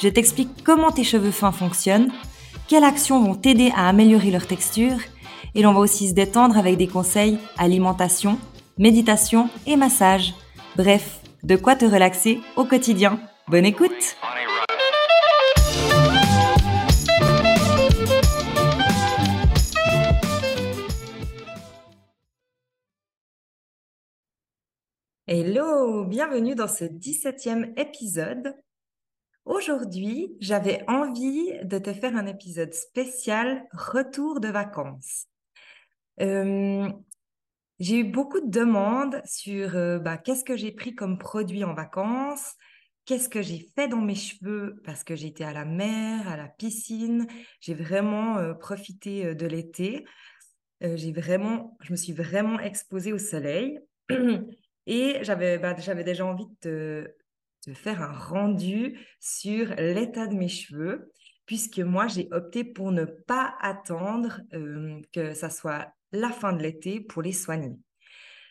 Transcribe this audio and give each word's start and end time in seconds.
je 0.00 0.08
t'explique 0.08 0.62
comment 0.64 0.90
tes 0.90 1.04
cheveux 1.04 1.30
fins 1.30 1.52
fonctionnent, 1.52 2.10
quelles 2.68 2.84
actions 2.84 3.22
vont 3.22 3.34
t'aider 3.34 3.72
à 3.74 3.88
améliorer 3.88 4.30
leur 4.30 4.46
texture, 4.46 4.98
et 5.54 5.62
l'on 5.62 5.72
va 5.72 5.80
aussi 5.80 6.08
se 6.08 6.14
détendre 6.14 6.58
avec 6.58 6.76
des 6.76 6.86
conseils 6.86 7.38
alimentation, 7.56 8.38
méditation 8.78 9.48
et 9.66 9.76
massage. 9.76 10.34
Bref, 10.76 11.20
de 11.42 11.56
quoi 11.56 11.76
te 11.76 11.84
relaxer 11.84 12.40
au 12.56 12.64
quotidien. 12.64 13.20
Bonne 13.48 13.64
écoute 13.64 14.16
Hello, 25.28 26.04
bienvenue 26.04 26.54
dans 26.54 26.68
ce 26.68 26.84
17e 26.84 27.72
épisode. 27.80 28.54
Aujourd'hui, 29.46 30.34
j'avais 30.40 30.82
envie 30.88 31.52
de 31.62 31.78
te 31.78 31.92
faire 31.92 32.16
un 32.16 32.26
épisode 32.26 32.74
spécial 32.74 33.64
retour 33.72 34.40
de 34.40 34.48
vacances. 34.48 35.28
Euh, 36.20 36.90
j'ai 37.78 38.00
eu 38.00 38.04
beaucoup 38.04 38.40
de 38.40 38.50
demandes 38.50 39.22
sur 39.24 39.76
euh, 39.76 40.00
bah, 40.00 40.18
qu'est-ce 40.18 40.42
que 40.42 40.56
j'ai 40.56 40.72
pris 40.72 40.96
comme 40.96 41.16
produit 41.16 41.62
en 41.62 41.74
vacances, 41.74 42.56
qu'est-ce 43.04 43.28
que 43.28 43.40
j'ai 43.40 43.70
fait 43.76 43.86
dans 43.86 44.00
mes 44.00 44.16
cheveux 44.16 44.82
parce 44.84 45.04
que 45.04 45.14
j'étais 45.14 45.44
à 45.44 45.52
la 45.52 45.64
mer, 45.64 46.28
à 46.28 46.36
la 46.36 46.48
piscine, 46.48 47.28
j'ai 47.60 47.74
vraiment 47.74 48.38
euh, 48.38 48.52
profité 48.52 49.36
de 49.36 49.46
l'été. 49.46 50.04
j'ai 50.80 51.12
vraiment, 51.12 51.76
je 51.82 51.92
me 51.92 51.96
suis 51.96 52.12
vraiment 52.12 52.58
exposée 52.58 53.12
au 53.12 53.18
soleil. 53.18 53.78
Et 54.88 55.18
j'avais 55.22 55.58
bah, 55.58 55.76
j'avais 55.78 56.04
déjà 56.04 56.26
envie 56.26 56.48
de, 56.62 57.14
de, 57.66 57.74
faire 57.74 58.02
un 58.02 58.12
rendu 58.12 58.98
sur 59.20 59.74
l'état 59.76 60.26
de 60.26 60.34
mes 60.34 60.48
cheveux, 60.48 61.12
puisque 61.46 61.78
moi, 61.78 62.06
j'ai 62.08 62.28
opté 62.30 62.64
pour 62.64 62.92
ne 62.92 63.04
pas 63.04 63.54
attendre 63.60 64.40
euh, 64.54 65.00
que 65.12 65.34
ça 65.34 65.50
soit 65.50 65.92
la 66.12 66.30
fin 66.30 66.52
de 66.52 66.62
l'été 66.62 67.00
pour 67.00 67.22
les 67.22 67.32
soigner. 67.32 67.76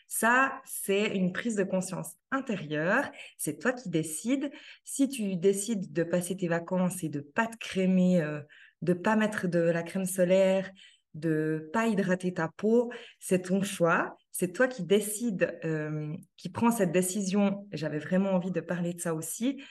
Ça, 0.08 0.60
c'est 0.64 1.16
une 1.16 1.32
prise 1.32 1.56
de 1.56 1.64
conscience 1.64 2.14
intérieure. 2.30 3.10
C'est 3.38 3.58
toi 3.58 3.72
qui 3.72 3.90
décides. 3.90 4.50
Si 4.84 5.08
tu 5.08 5.36
décides 5.36 5.92
de 5.92 6.04
passer 6.04 6.36
tes 6.36 6.48
vacances 6.48 7.02
et 7.02 7.08
de 7.08 7.20
pas 7.20 7.46
te 7.46 7.56
crémer, 7.56 8.22
euh, 8.22 8.40
de 8.82 8.92
pas 8.92 9.16
mettre 9.16 9.48
de 9.48 9.58
la 9.58 9.82
crème 9.82 10.06
solaire, 10.06 10.70
de 11.14 11.70
pas 11.72 11.86
hydrater 11.86 12.34
ta 12.34 12.48
peau, 12.48 12.92
c'est 13.18 13.42
ton 13.42 13.62
choix. 13.62 14.16
C'est 14.38 14.52
toi 14.52 14.68
qui 14.68 14.82
décides, 14.82 15.58
euh, 15.64 16.14
qui 16.36 16.50
prend 16.50 16.70
cette 16.70 16.92
décision. 16.92 17.66
J'avais 17.72 17.98
vraiment 17.98 18.32
envie 18.32 18.50
de 18.50 18.60
parler 18.60 18.92
de 18.92 19.00
ça 19.00 19.14
aussi. 19.14 19.62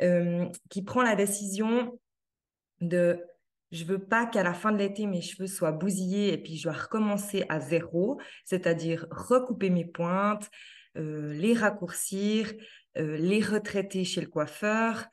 Euh, 0.00 0.46
qui 0.70 0.82
prend 0.82 1.02
la 1.02 1.16
décision 1.16 1.98
de 2.80 3.20
je 3.72 3.84
veux 3.84 3.98
pas 3.98 4.24
qu'à 4.26 4.44
la 4.44 4.54
fin 4.54 4.70
de 4.70 4.78
l'été 4.78 5.06
mes 5.06 5.20
cheveux 5.20 5.48
soient 5.48 5.72
bousillés 5.72 6.32
et 6.32 6.38
puis 6.38 6.56
je 6.56 6.62
dois 6.62 6.74
recommencer 6.74 7.44
à 7.48 7.58
zéro, 7.58 8.20
c'est-à-dire 8.44 9.04
recouper 9.10 9.68
mes 9.68 9.84
pointes, 9.84 10.48
euh, 10.96 11.32
les 11.32 11.54
raccourcir, 11.54 12.52
les 12.94 13.40
retraiter 13.40 14.04
chez 14.04 14.20
le 14.20 14.28
coiffeur, 14.28 15.06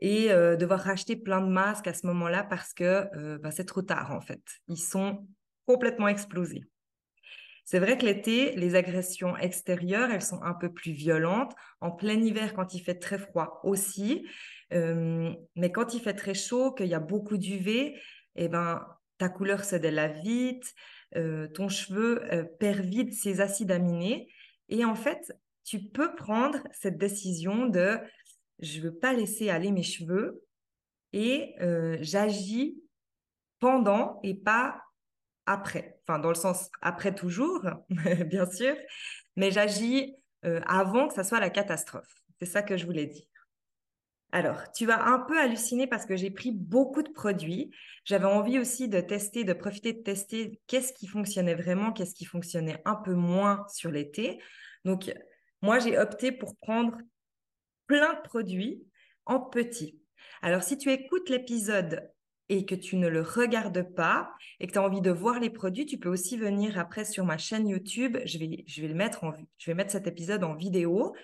et 0.00 0.28
devoir 0.28 0.80
racheter 0.80 1.14
plein 1.16 1.40
de 1.40 1.46
masques 1.46 1.86
à 1.86 1.94
ce 1.94 2.06
moment-là 2.08 2.42
parce 2.42 2.74
que 2.74 3.38
bah, 3.38 3.50
c'est 3.52 3.64
trop 3.64 3.82
tard 3.82 4.10
en 4.12 4.20
fait. 4.20 4.42
Ils 4.66 4.80
sont 4.80 5.26
complètement 5.66 6.08
explosés. 6.08 6.64
C'est 7.64 7.78
vrai 7.78 7.96
que 7.96 8.04
l'été, 8.04 8.54
les 8.56 8.74
agressions 8.74 9.36
extérieures, 9.36 10.10
elles 10.10 10.22
sont 10.22 10.42
un 10.42 10.54
peu 10.54 10.72
plus 10.72 10.92
violentes. 10.92 11.52
En 11.80 11.90
plein 11.90 12.20
hiver, 12.20 12.54
quand 12.54 12.74
il 12.74 12.80
fait 12.80 12.98
très 12.98 13.18
froid 13.18 13.60
aussi. 13.64 14.26
Euh, 14.72 15.32
mais 15.56 15.72
quand 15.72 15.94
il 15.94 16.00
fait 16.00 16.14
très 16.14 16.34
chaud, 16.34 16.72
qu'il 16.72 16.86
y 16.86 16.94
a 16.94 17.00
beaucoup 17.00 17.38
d'UV, 17.38 17.98
eh 18.36 18.48
ben, 18.48 18.86
ta 19.18 19.28
couleur 19.28 19.64
se 19.64 19.76
délave 19.76 20.20
vite, 20.22 20.74
ton 21.54 21.68
cheveu 21.68 22.22
perd 22.58 22.80
vite 22.80 23.14
ses 23.14 23.40
acides 23.40 23.70
aminés. 23.70 24.28
Et 24.68 24.84
en 24.84 24.96
fait, 24.96 25.32
tu 25.64 25.80
peux 25.80 26.14
prendre 26.14 26.58
cette 26.72 26.98
décision 26.98 27.66
de 27.66 27.98
je 28.60 28.78
ne 28.78 28.84
veux 28.84 28.94
pas 28.94 29.12
laisser 29.12 29.50
aller 29.50 29.72
mes 29.72 29.82
cheveux 29.82 30.42
et 31.12 31.54
euh, 31.60 31.96
j'agis 32.00 32.82
pendant 33.58 34.20
et 34.22 34.34
pas 34.34 34.82
après. 35.46 35.93
Enfin, 36.06 36.18
dans 36.18 36.28
le 36.28 36.34
sens 36.34 36.70
après 36.82 37.14
toujours, 37.14 37.64
bien 38.26 38.50
sûr, 38.50 38.76
mais 39.36 39.50
j'agis 39.50 40.16
euh, 40.44 40.60
avant 40.66 41.08
que 41.08 41.14
ça 41.14 41.24
soit 41.24 41.40
la 41.40 41.50
catastrophe. 41.50 42.22
C'est 42.38 42.46
ça 42.46 42.62
que 42.62 42.76
je 42.76 42.84
voulais 42.84 43.06
dire. 43.06 43.24
Alors, 44.32 44.72
tu 44.72 44.84
vas 44.84 45.06
un 45.06 45.20
peu 45.20 45.38
halluciner 45.38 45.86
parce 45.86 46.06
que 46.06 46.16
j'ai 46.16 46.30
pris 46.30 46.50
beaucoup 46.50 47.04
de 47.04 47.10
produits. 47.10 47.70
J'avais 48.04 48.24
envie 48.24 48.58
aussi 48.58 48.88
de 48.88 49.00
tester, 49.00 49.44
de 49.44 49.52
profiter 49.52 49.92
de 49.92 50.02
tester 50.02 50.60
qu'est-ce 50.66 50.92
qui 50.92 51.06
fonctionnait 51.06 51.54
vraiment, 51.54 51.92
qu'est-ce 51.92 52.16
qui 52.16 52.24
fonctionnait 52.24 52.82
un 52.84 52.96
peu 52.96 53.14
moins 53.14 53.64
sur 53.68 53.92
l'été. 53.92 54.42
Donc, 54.84 55.14
moi, 55.62 55.78
j'ai 55.78 55.96
opté 55.96 56.32
pour 56.32 56.56
prendre 56.56 56.98
plein 57.86 58.14
de 58.14 58.20
produits 58.22 58.84
en 59.24 59.38
petit. 59.38 60.00
Alors, 60.42 60.64
si 60.64 60.78
tu 60.78 60.90
écoutes 60.90 61.30
l'épisode 61.30 62.10
et 62.48 62.66
que 62.66 62.74
tu 62.74 62.96
ne 62.96 63.08
le 63.08 63.22
regardes 63.22 63.94
pas 63.94 64.30
et 64.60 64.66
que 64.66 64.72
tu 64.72 64.78
as 64.78 64.82
envie 64.82 65.00
de 65.00 65.10
voir 65.10 65.40
les 65.40 65.50
produits, 65.50 65.86
tu 65.86 65.98
peux 65.98 66.08
aussi 66.08 66.36
venir 66.36 66.78
après 66.78 67.04
sur 67.04 67.24
ma 67.24 67.38
chaîne 67.38 67.68
YouTube. 67.68 68.18
Je 68.24 68.38
vais, 68.38 68.64
je 68.66 68.82
vais, 68.82 68.88
le 68.88 68.94
mettre, 68.94 69.24
en, 69.24 69.32
je 69.58 69.70
vais 69.70 69.74
mettre 69.74 69.92
cet 69.92 70.06
épisode 70.06 70.44
en 70.44 70.54
vidéo. 70.54 71.14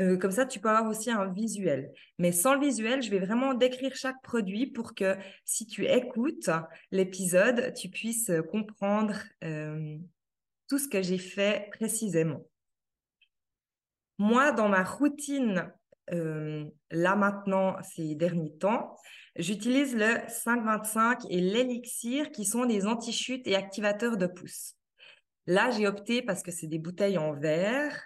Euh, 0.00 0.16
comme 0.16 0.30
ça, 0.30 0.46
tu 0.46 0.58
peux 0.58 0.70
avoir 0.70 0.90
aussi 0.90 1.10
un 1.10 1.30
visuel. 1.32 1.92
Mais 2.18 2.32
sans 2.32 2.54
le 2.54 2.60
visuel, 2.60 3.02
je 3.02 3.10
vais 3.10 3.18
vraiment 3.18 3.52
décrire 3.52 3.94
chaque 3.94 4.20
produit 4.22 4.66
pour 4.66 4.94
que 4.94 5.16
si 5.44 5.66
tu 5.66 5.84
écoutes 5.84 6.48
l'épisode, 6.90 7.74
tu 7.74 7.90
puisses 7.90 8.30
comprendre 8.50 9.14
euh, 9.44 9.98
tout 10.68 10.78
ce 10.78 10.88
que 10.88 11.02
j'ai 11.02 11.18
fait 11.18 11.68
précisément. 11.72 12.46
Moi, 14.18 14.52
dans 14.52 14.68
ma 14.68 14.84
routine, 14.84 15.70
euh, 16.10 16.64
là 16.90 17.16
maintenant, 17.16 17.76
ces 17.82 18.14
derniers 18.14 18.56
temps, 18.56 18.96
j'utilise 19.36 19.94
le 19.94 20.18
525 20.28 21.20
et 21.30 21.40
l'élixir 21.40 22.30
qui 22.30 22.44
sont 22.44 22.66
des 22.66 22.86
anti-chutes 22.86 23.46
et 23.46 23.56
activateurs 23.56 24.16
de 24.16 24.26
pouce. 24.26 24.74
Là, 25.46 25.70
j'ai 25.70 25.86
opté 25.86 26.22
parce 26.22 26.42
que 26.42 26.50
c'est 26.50 26.66
des 26.66 26.78
bouteilles 26.78 27.18
en 27.18 27.32
verre. 27.32 28.00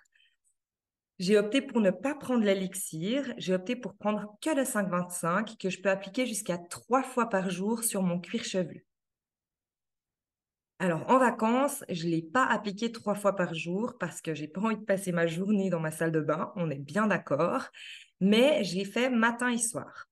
J'ai 1.19 1.39
opté 1.39 1.62
pour 1.62 1.81
ne 1.81 1.91
pas 1.91 2.15
prendre 2.15 2.45
l'élixir. 2.45 3.33
J'ai 3.39 3.55
opté 3.55 3.77
pour 3.77 3.97
prendre 3.97 4.37
que 4.43 4.51
le 4.51 4.65
525 4.65 5.57
que 5.59 5.71
je 5.71 5.81
peux 5.81 5.91
appliquer 5.91 6.27
jusqu'à 6.27 6.59
trois 6.59 7.03
fois 7.03 7.28
par 7.28 7.51
jour 7.51 7.84
sur 7.84 8.03
mon 8.03 8.21
cuir 8.21 8.45
chevelu. 8.45 8.85
Alors, 10.78 11.09
en 11.10 11.19
vacances, 11.19 11.84
je 11.88 12.04
ne 12.04 12.10
l'ai 12.10 12.22
pas 12.22 12.44
appliqué 12.44 12.92
trois 12.92 13.14
fois 13.14 13.34
par 13.34 13.54
jour 13.54 13.97
parce 13.98 14.21
que 14.21 14.34
j'ai 14.34 14.47
pas 14.47 14.60
envie 14.60 14.77
de 14.77 14.84
passer 14.84 15.10
ma 15.10 15.27
journée 15.27 15.71
dans 15.71 15.80
ma 15.80 15.91
salle 15.91 16.12
de 16.12 16.21
bain, 16.21 16.53
on 16.54 16.71
est 16.71 16.78
bien 16.78 17.06
d'accord, 17.06 17.68
mais 18.21 18.62
j'ai 18.62 18.84
fait 18.84 19.09
matin 19.09 19.48
et 19.48 19.59
soir. 19.59 20.06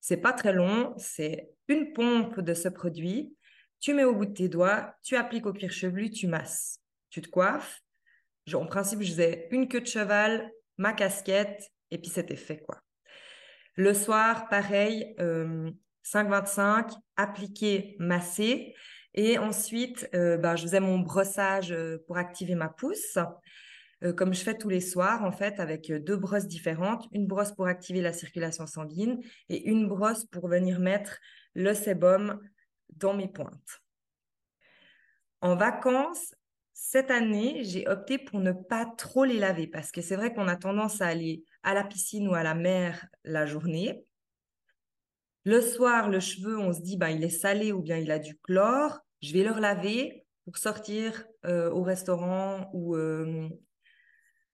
C'est 0.00 0.16
pas 0.16 0.32
très 0.32 0.54
long, 0.54 0.94
c'est 0.96 1.50
une 1.68 1.92
pompe 1.92 2.40
de 2.40 2.54
ce 2.54 2.70
produit. 2.70 3.36
Tu 3.80 3.92
mets 3.92 4.04
au 4.04 4.14
bout 4.14 4.24
de 4.24 4.32
tes 4.32 4.48
doigts, 4.48 4.94
tu 5.02 5.14
appliques 5.14 5.44
au 5.44 5.52
cuir 5.52 5.70
chevelu, 5.70 6.10
tu 6.10 6.26
masses, 6.26 6.80
tu 7.10 7.20
te 7.20 7.28
coiffes. 7.28 7.82
en 8.54 8.64
principe, 8.64 9.02
je 9.02 9.10
faisais 9.10 9.48
une 9.50 9.68
queue 9.68 9.82
de 9.82 9.86
cheval, 9.86 10.50
ma 10.78 10.94
casquette, 10.94 11.70
et 11.90 11.98
puis 11.98 12.10
c'était 12.10 12.36
fait, 12.36 12.62
quoi. 12.62 12.80
Le 13.74 13.92
soir, 13.92 14.48
pareil, 14.48 15.14
5,25, 15.18 16.92
euh, 16.92 16.96
appliquer, 17.16 17.96
masser. 17.98 18.74
Et 19.20 19.36
ensuite, 19.36 20.08
euh, 20.14 20.36
bah, 20.36 20.54
je 20.54 20.62
faisais 20.62 20.78
mon 20.78 21.00
brossage 21.00 21.72
euh, 21.72 21.98
pour 22.06 22.18
activer 22.18 22.54
ma 22.54 22.68
pousse, 22.68 23.18
euh, 24.04 24.12
comme 24.12 24.32
je 24.32 24.44
fais 24.44 24.56
tous 24.56 24.68
les 24.68 24.80
soirs, 24.80 25.24
en 25.24 25.32
fait, 25.32 25.58
avec 25.58 25.90
deux 25.90 26.16
brosses 26.16 26.46
différentes. 26.46 27.08
Une 27.10 27.26
brosse 27.26 27.50
pour 27.50 27.66
activer 27.66 28.00
la 28.00 28.12
circulation 28.12 28.68
sanguine 28.68 29.18
et 29.48 29.68
une 29.70 29.88
brosse 29.88 30.24
pour 30.26 30.46
venir 30.46 30.78
mettre 30.78 31.18
le 31.54 31.74
sébum 31.74 32.40
dans 32.90 33.12
mes 33.12 33.26
pointes. 33.26 33.82
En 35.40 35.56
vacances, 35.56 36.36
cette 36.72 37.10
année, 37.10 37.64
j'ai 37.64 37.88
opté 37.88 38.18
pour 38.18 38.38
ne 38.38 38.52
pas 38.52 38.86
trop 38.86 39.24
les 39.24 39.40
laver 39.40 39.66
parce 39.66 39.90
que 39.90 40.00
c'est 40.00 40.14
vrai 40.14 40.32
qu'on 40.32 40.46
a 40.46 40.54
tendance 40.54 41.00
à 41.00 41.08
aller 41.08 41.42
à 41.64 41.74
la 41.74 41.82
piscine 41.82 42.28
ou 42.28 42.34
à 42.34 42.44
la 42.44 42.54
mer 42.54 43.04
la 43.24 43.46
journée 43.46 44.04
Le 45.44 45.60
soir, 45.60 46.08
le 46.08 46.20
cheveu, 46.20 46.56
on 46.56 46.72
se 46.72 46.82
dit, 46.82 46.96
bah, 46.96 47.10
il 47.10 47.24
est 47.24 47.30
salé 47.30 47.72
ou 47.72 47.82
bien 47.82 47.96
il 47.96 48.12
a 48.12 48.20
du 48.20 48.38
chlore. 48.38 49.00
Je 49.22 49.32
vais 49.32 49.42
le 49.42 49.58
laver 49.58 50.24
pour 50.44 50.56
sortir 50.56 51.24
euh, 51.44 51.70
au 51.70 51.82
restaurant 51.82 52.70
ou, 52.72 52.94
euh, 52.94 53.48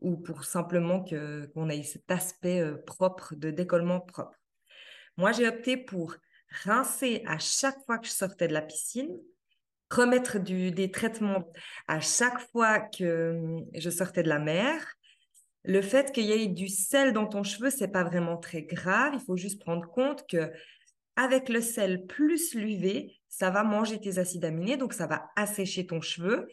ou 0.00 0.16
pour 0.16 0.44
simplement 0.44 1.05
qu'on 1.05 1.69
ait 1.69 1.82
cet 1.82 2.11
aspect 2.11 2.61
euh, 2.61 2.76
propre 2.87 3.34
de 3.34 3.50
décollement 3.50 4.00
propre. 4.00 4.38
Moi, 5.16 5.32
j'ai 5.32 5.46
opté 5.46 5.76
pour 5.76 6.16
rincer 6.64 7.22
à 7.26 7.38
chaque 7.38 7.78
fois 7.84 7.99
que 7.99 8.06
je 8.06 8.12
sortais 8.12 8.49
de 8.49 8.55
la 8.55 8.62
piscine, 8.62 9.16
remettre 9.90 10.38
du, 10.38 10.72
des 10.72 10.90
traitements 10.90 11.52
à 11.87 12.00
chaque 12.00 12.40
fois 12.50 12.81
que 12.81 13.62
je 13.75 13.90
sortais 13.90 14.22
de 14.22 14.28
la 14.28 14.38
mer. 14.38 14.94
Le 15.62 15.82
fait 15.82 16.10
qu'il 16.12 16.25
y 16.25 16.32
ait 16.32 16.46
du 16.46 16.69
sel 16.69 17.12
dans 17.12 17.26
ton 17.26 17.43
cheveu, 17.43 17.70
c'est 17.70 17.88
pas 17.88 18.05
vraiment 18.05 18.37
très 18.37 18.62
grave. 18.62 19.12
Il 19.14 19.20
faut 19.20 19.37
juste 19.37 19.60
prendre 19.60 19.88
compte 19.90 20.26
que 20.28 20.50
avec 21.17 21.49
le 21.49 21.60
sel 21.60 22.06
plus 22.06 22.55
l'UV, 22.55 23.12
ça 23.36 23.50
va 23.50 23.64
manger 23.64 24.00
tes 24.00 24.19
acides 24.19 24.44
aminés, 24.44 24.76
donc 24.76 24.92
ça 24.92 25.08
va 25.08 25.28
assécher 25.34 25.86
ton 25.86 26.00
cheveu. 26.00 26.46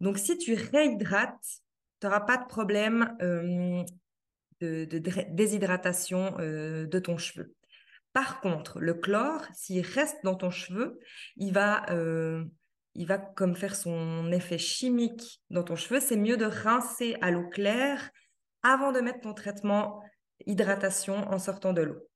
Donc 0.00 0.18
si 0.18 0.38
tu 0.38 0.54
réhydrates, 0.54 1.62
tu 2.00 2.06
n'auras 2.06 2.20
pas 2.20 2.36
de 2.36 2.46
problème 2.46 3.16
euh, 3.22 3.82
de, 4.60 4.84
déshydratation 5.30 6.36
euh, 6.38 6.86
de 6.86 6.98
ton 7.00 7.18
cheveu. 7.18 7.52
Par 8.12 8.40
contre, 8.40 8.78
le 8.78 8.94
chlore, 8.94 9.42
s'il 9.52 9.84
reste 9.84 10.18
dans 10.22 10.36
ton 10.36 10.50
cheveu, 10.50 11.00
il 11.36 11.52
va, 11.52 11.84
euh, 11.90 12.44
il 12.94 13.06
va 13.06 13.18
comme 13.18 13.56
faire 13.56 13.74
son 13.74 14.30
effet 14.30 14.58
chimique 14.58 15.42
dans 15.50 15.64
ton 15.64 15.74
cheveu. 15.74 15.98
C'est 15.98 16.16
mieux 16.16 16.36
de 16.36 16.46
rincer 16.46 17.16
à 17.20 17.32
l'eau 17.32 17.48
claire 17.48 18.10
avant 18.62 18.92
de 18.92 19.00
mettre 19.00 19.22
ton 19.22 19.34
traitement 19.34 20.04
hydratation 20.46 21.16
en 21.32 21.40
sortant 21.40 21.72
de 21.72 21.82
l'eau. 21.82 22.08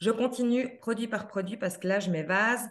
Je 0.00 0.10
continue 0.10 0.78
produit 0.78 1.08
par 1.08 1.28
produit 1.28 1.56
parce 1.56 1.76
que 1.78 1.86
là, 1.86 2.00
je 2.00 2.10
m'évase. 2.10 2.68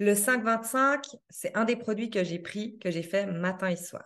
Le 0.00 0.14
525, 0.14 1.16
c'est 1.28 1.56
un 1.56 1.64
des 1.64 1.76
produits 1.76 2.10
que 2.10 2.22
j'ai 2.22 2.38
pris, 2.38 2.78
que 2.78 2.90
j'ai 2.90 3.02
fait 3.02 3.26
matin 3.26 3.68
et 3.68 3.76
soir. 3.76 4.04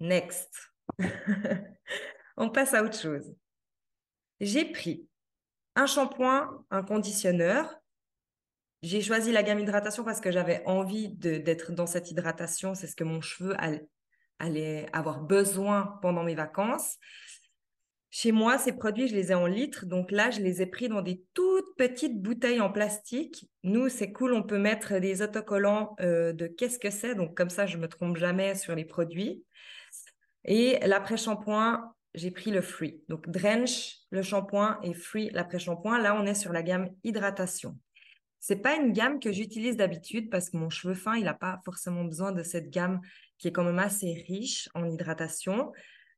Next. 0.00 0.72
On 2.36 2.50
passe 2.50 2.74
à 2.74 2.82
autre 2.82 2.98
chose. 2.98 3.34
J'ai 4.40 4.66
pris 4.66 5.08
un 5.74 5.86
shampoing, 5.86 6.64
un 6.70 6.82
conditionneur. 6.82 7.74
J'ai 8.82 9.00
choisi 9.00 9.32
la 9.32 9.42
gamme 9.42 9.60
hydratation 9.60 10.04
parce 10.04 10.20
que 10.20 10.30
j'avais 10.30 10.62
envie 10.66 11.08
d'être 11.08 11.72
dans 11.72 11.86
cette 11.86 12.10
hydratation. 12.10 12.74
C'est 12.74 12.86
ce 12.86 12.96
que 12.96 13.04
mon 13.04 13.20
cheveu 13.20 13.56
allait, 14.38 14.86
avoir 14.92 15.20
besoin 15.20 15.98
pendant 16.02 16.22
mes 16.22 16.34
vacances. 16.34 16.98
Chez 18.10 18.32
moi, 18.32 18.56
ces 18.56 18.72
produits, 18.72 19.08
je 19.08 19.14
les 19.14 19.32
ai 19.32 19.34
en 19.34 19.46
litres. 19.46 19.84
Donc 19.84 20.10
là, 20.10 20.30
je 20.30 20.40
les 20.40 20.62
ai 20.62 20.66
pris 20.66 20.88
dans 20.88 21.02
des 21.02 21.22
toutes 21.34 21.76
petites 21.76 22.20
bouteilles 22.22 22.60
en 22.60 22.70
plastique. 22.70 23.48
Nous, 23.62 23.88
c'est 23.88 24.12
cool, 24.12 24.32
on 24.32 24.42
peut 24.42 24.58
mettre 24.58 24.98
des 24.98 25.22
autocollants 25.22 25.96
euh, 26.00 26.32
de 26.32 26.46
qu'est-ce 26.46 26.78
que 26.78 26.90
c'est. 26.90 27.14
Donc 27.14 27.36
comme 27.36 27.50
ça, 27.50 27.66
je 27.66 27.76
me 27.76 27.88
trompe 27.88 28.16
jamais 28.16 28.54
sur 28.54 28.74
les 28.74 28.84
produits. 28.84 29.44
Et 30.44 30.78
l'après-shampoing, 30.86 31.92
j'ai 32.14 32.30
pris 32.30 32.50
le 32.50 32.62
Free. 32.62 33.02
Donc, 33.08 33.28
Drench, 33.28 33.98
le 34.10 34.22
shampoing 34.22 34.78
et 34.82 34.94
Free, 34.94 35.30
l'après-shampoing. 35.30 35.98
Là, 35.98 36.16
on 36.18 36.24
est 36.24 36.34
sur 36.34 36.52
la 36.52 36.62
gamme 36.62 36.88
hydratation. 37.04 37.76
C'est 38.40 38.62
pas 38.62 38.76
une 38.76 38.92
gamme 38.92 39.20
que 39.20 39.32
j'utilise 39.32 39.76
d'habitude 39.76 40.30
parce 40.30 40.50
que 40.50 40.56
mon 40.56 40.70
cheveu 40.70 40.94
fin, 40.94 41.16
il 41.16 41.24
n'a 41.24 41.34
pas 41.34 41.60
forcément 41.64 42.04
besoin 42.04 42.32
de 42.32 42.42
cette 42.42 42.70
gamme 42.70 43.00
qui 43.38 43.48
est 43.48 43.52
quand 43.52 43.64
même 43.64 43.78
assez 43.78 44.24
riche 44.28 44.68
en 44.74 44.88
hydratation. 44.88 45.72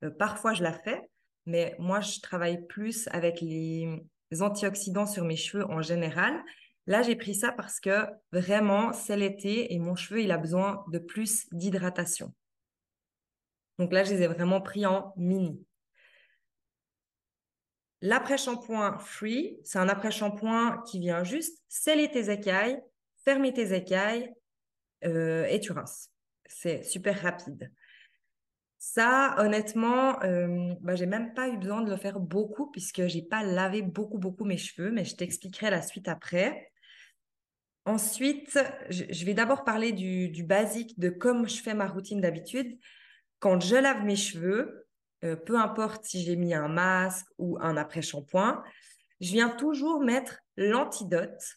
Euh, 0.05 0.11
parfois, 0.11 0.53
je 0.53 0.63
la 0.63 0.73
fais, 0.73 1.01
mais 1.49 1.75
moi, 1.79 2.01
je 2.01 2.21
travaille 2.21 2.67
plus 2.67 3.09
avec 3.09 3.41
les 3.41 4.03
antioxydants 4.41 5.07
sur 5.07 5.25
mes 5.25 5.37
cheveux 5.37 5.65
en 5.71 5.81
général. 5.81 6.35
Là, 6.87 7.03
j'ai 7.03 7.17
pris 7.17 7.35
ça 7.35 7.53
parce 7.53 7.81
que 7.81 8.07
vraiment, 8.33 8.93
c'est 8.93 9.17
l'été 9.17 9.73
et 9.73 9.79
mon 9.79 9.97
cheveu, 9.97 10.23
il 10.23 10.31
a 10.31 10.39
besoin 10.39 10.85
de 10.93 10.99
plus 10.99 11.47
d'hydratation. 11.53 12.35
Donc 13.79 13.93
là, 13.93 14.05
je 14.05 14.13
les 14.13 14.23
ai 14.23 14.27
vraiment 14.27 14.61
pris 14.61 14.85
en 14.85 15.15
mini. 15.17 15.65
L'après-shampoing 18.03 18.99
free, 18.99 19.59
c'est 19.65 19.79
un 19.79 19.89
après-shampoing 19.89 20.83
qui 20.87 21.01
vient 21.01 21.25
juste 21.25 21.65
sceller 21.69 22.11
tes 22.11 22.31
écailles, 22.31 22.81
fermer 23.25 23.53
tes 23.53 23.75
écailles 23.75 24.33
euh, 25.05 25.47
et 25.47 25.61
tu 25.61 25.73
rinces. 25.73 26.11
C'est 26.47 26.83
super 26.83 27.21
rapide. 27.23 27.73
Ça, 28.79 29.35
honnêtement, 29.39 30.23
euh, 30.23 30.73
bah, 30.81 30.95
j'ai 30.95 31.07
même 31.07 31.35
pas 31.35 31.49
eu 31.49 31.59
besoin 31.59 31.83
de 31.83 31.91
le 31.91 31.97
faire 31.97 32.21
beaucoup 32.21 32.71
puisque 32.71 33.07
j'ai 33.09 33.23
pas 33.23 33.43
lavé 33.43 33.83
beaucoup, 33.83 34.19
beaucoup 34.19 34.45
mes 34.45 34.57
cheveux, 34.57 34.93
mais 34.93 35.05
je 35.05 35.17
t'expliquerai 35.17 35.71
la 35.71 35.83
suite 35.83 36.07
après. 36.07 36.71
Ensuite, 37.87 38.59
je, 38.89 39.25
vais 39.25 39.35
d'abord 39.35 39.65
parler 39.65 39.93
du, 39.93 40.45
basique 40.45 40.99
de 40.99 41.09
comme 41.09 41.49
je 41.49 41.61
fais 41.61 41.75
ma 41.75 41.87
routine 41.87 42.21
d'habitude. 42.21 42.79
Quand 43.41 43.61
je 43.61 43.77
lave 43.77 44.05
mes 44.05 44.15
cheveux, 44.15 44.87
euh, 45.25 45.35
peu 45.35 45.59
importe 45.59 46.05
si 46.05 46.23
j'ai 46.23 46.37
mis 46.37 46.55
un 46.55 46.69
masque 46.69 47.27
ou 47.39 47.59
un 47.61 47.77
après-shampoing, 47.77 48.63
je 49.21 49.33
viens 49.33 49.49
toujours 49.49 50.01
mettre 50.01 50.39
l'antidote, 50.57 51.57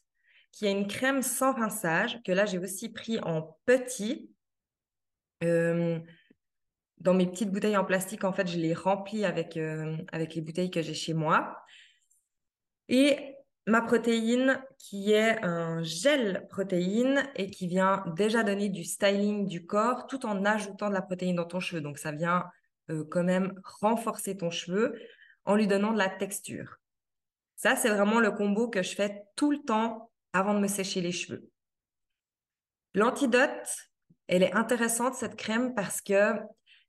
qui 0.51 0.65
est 0.65 0.71
une 0.71 0.87
crème 0.87 1.21
sans 1.21 1.53
rinçage, 1.53 2.19
que 2.23 2.31
là 2.31 2.45
j'ai 2.45 2.57
aussi 2.57 2.89
pris 2.89 3.19
en 3.19 3.57
petit. 3.65 4.31
Euh, 5.43 5.99
dans 7.01 7.13
mes 7.13 7.25
petites 7.25 7.51
bouteilles 7.51 7.77
en 7.77 7.85
plastique, 7.85 8.23
en 8.23 8.31
fait, 8.31 8.47
je 8.47 8.57
les 8.57 8.73
remplis 8.73 9.25
avec, 9.25 9.57
euh, 9.57 9.97
avec 10.11 10.35
les 10.35 10.41
bouteilles 10.41 10.69
que 10.69 10.81
j'ai 10.81 10.93
chez 10.93 11.13
moi. 11.13 11.57
Et 12.89 13.35
ma 13.65 13.81
protéine, 13.81 14.63
qui 14.77 15.11
est 15.11 15.43
un 15.43 15.81
gel 15.81 16.47
protéine 16.49 17.23
et 17.35 17.49
qui 17.49 17.67
vient 17.67 18.03
déjà 18.15 18.43
donner 18.43 18.69
du 18.69 18.83
styling 18.83 19.47
du 19.47 19.65
corps 19.65 20.05
tout 20.07 20.25
en 20.25 20.45
ajoutant 20.45 20.89
de 20.89 20.93
la 20.93 21.01
protéine 21.01 21.35
dans 21.35 21.45
ton 21.45 21.59
cheveu. 21.59 21.81
Donc, 21.81 21.97
ça 21.97 22.11
vient 22.11 22.45
euh, 22.91 23.03
quand 23.09 23.23
même 23.23 23.59
renforcer 23.63 24.37
ton 24.37 24.51
cheveu 24.51 24.93
en 25.45 25.55
lui 25.55 25.65
donnant 25.65 25.93
de 25.93 25.97
la 25.97 26.09
texture. 26.09 26.77
Ça, 27.55 27.75
c'est 27.75 27.89
vraiment 27.89 28.19
le 28.19 28.31
combo 28.31 28.69
que 28.69 28.83
je 28.83 28.95
fais 28.95 29.23
tout 29.35 29.51
le 29.51 29.59
temps 29.59 30.11
avant 30.33 30.53
de 30.53 30.59
me 30.59 30.67
sécher 30.67 31.01
les 31.01 31.11
cheveux. 31.11 31.49
L'antidote, 32.93 33.89
elle 34.27 34.43
est 34.43 34.53
intéressante, 34.53 35.15
cette 35.15 35.35
crème, 35.35 35.73
parce 35.73 36.01
que 36.01 36.33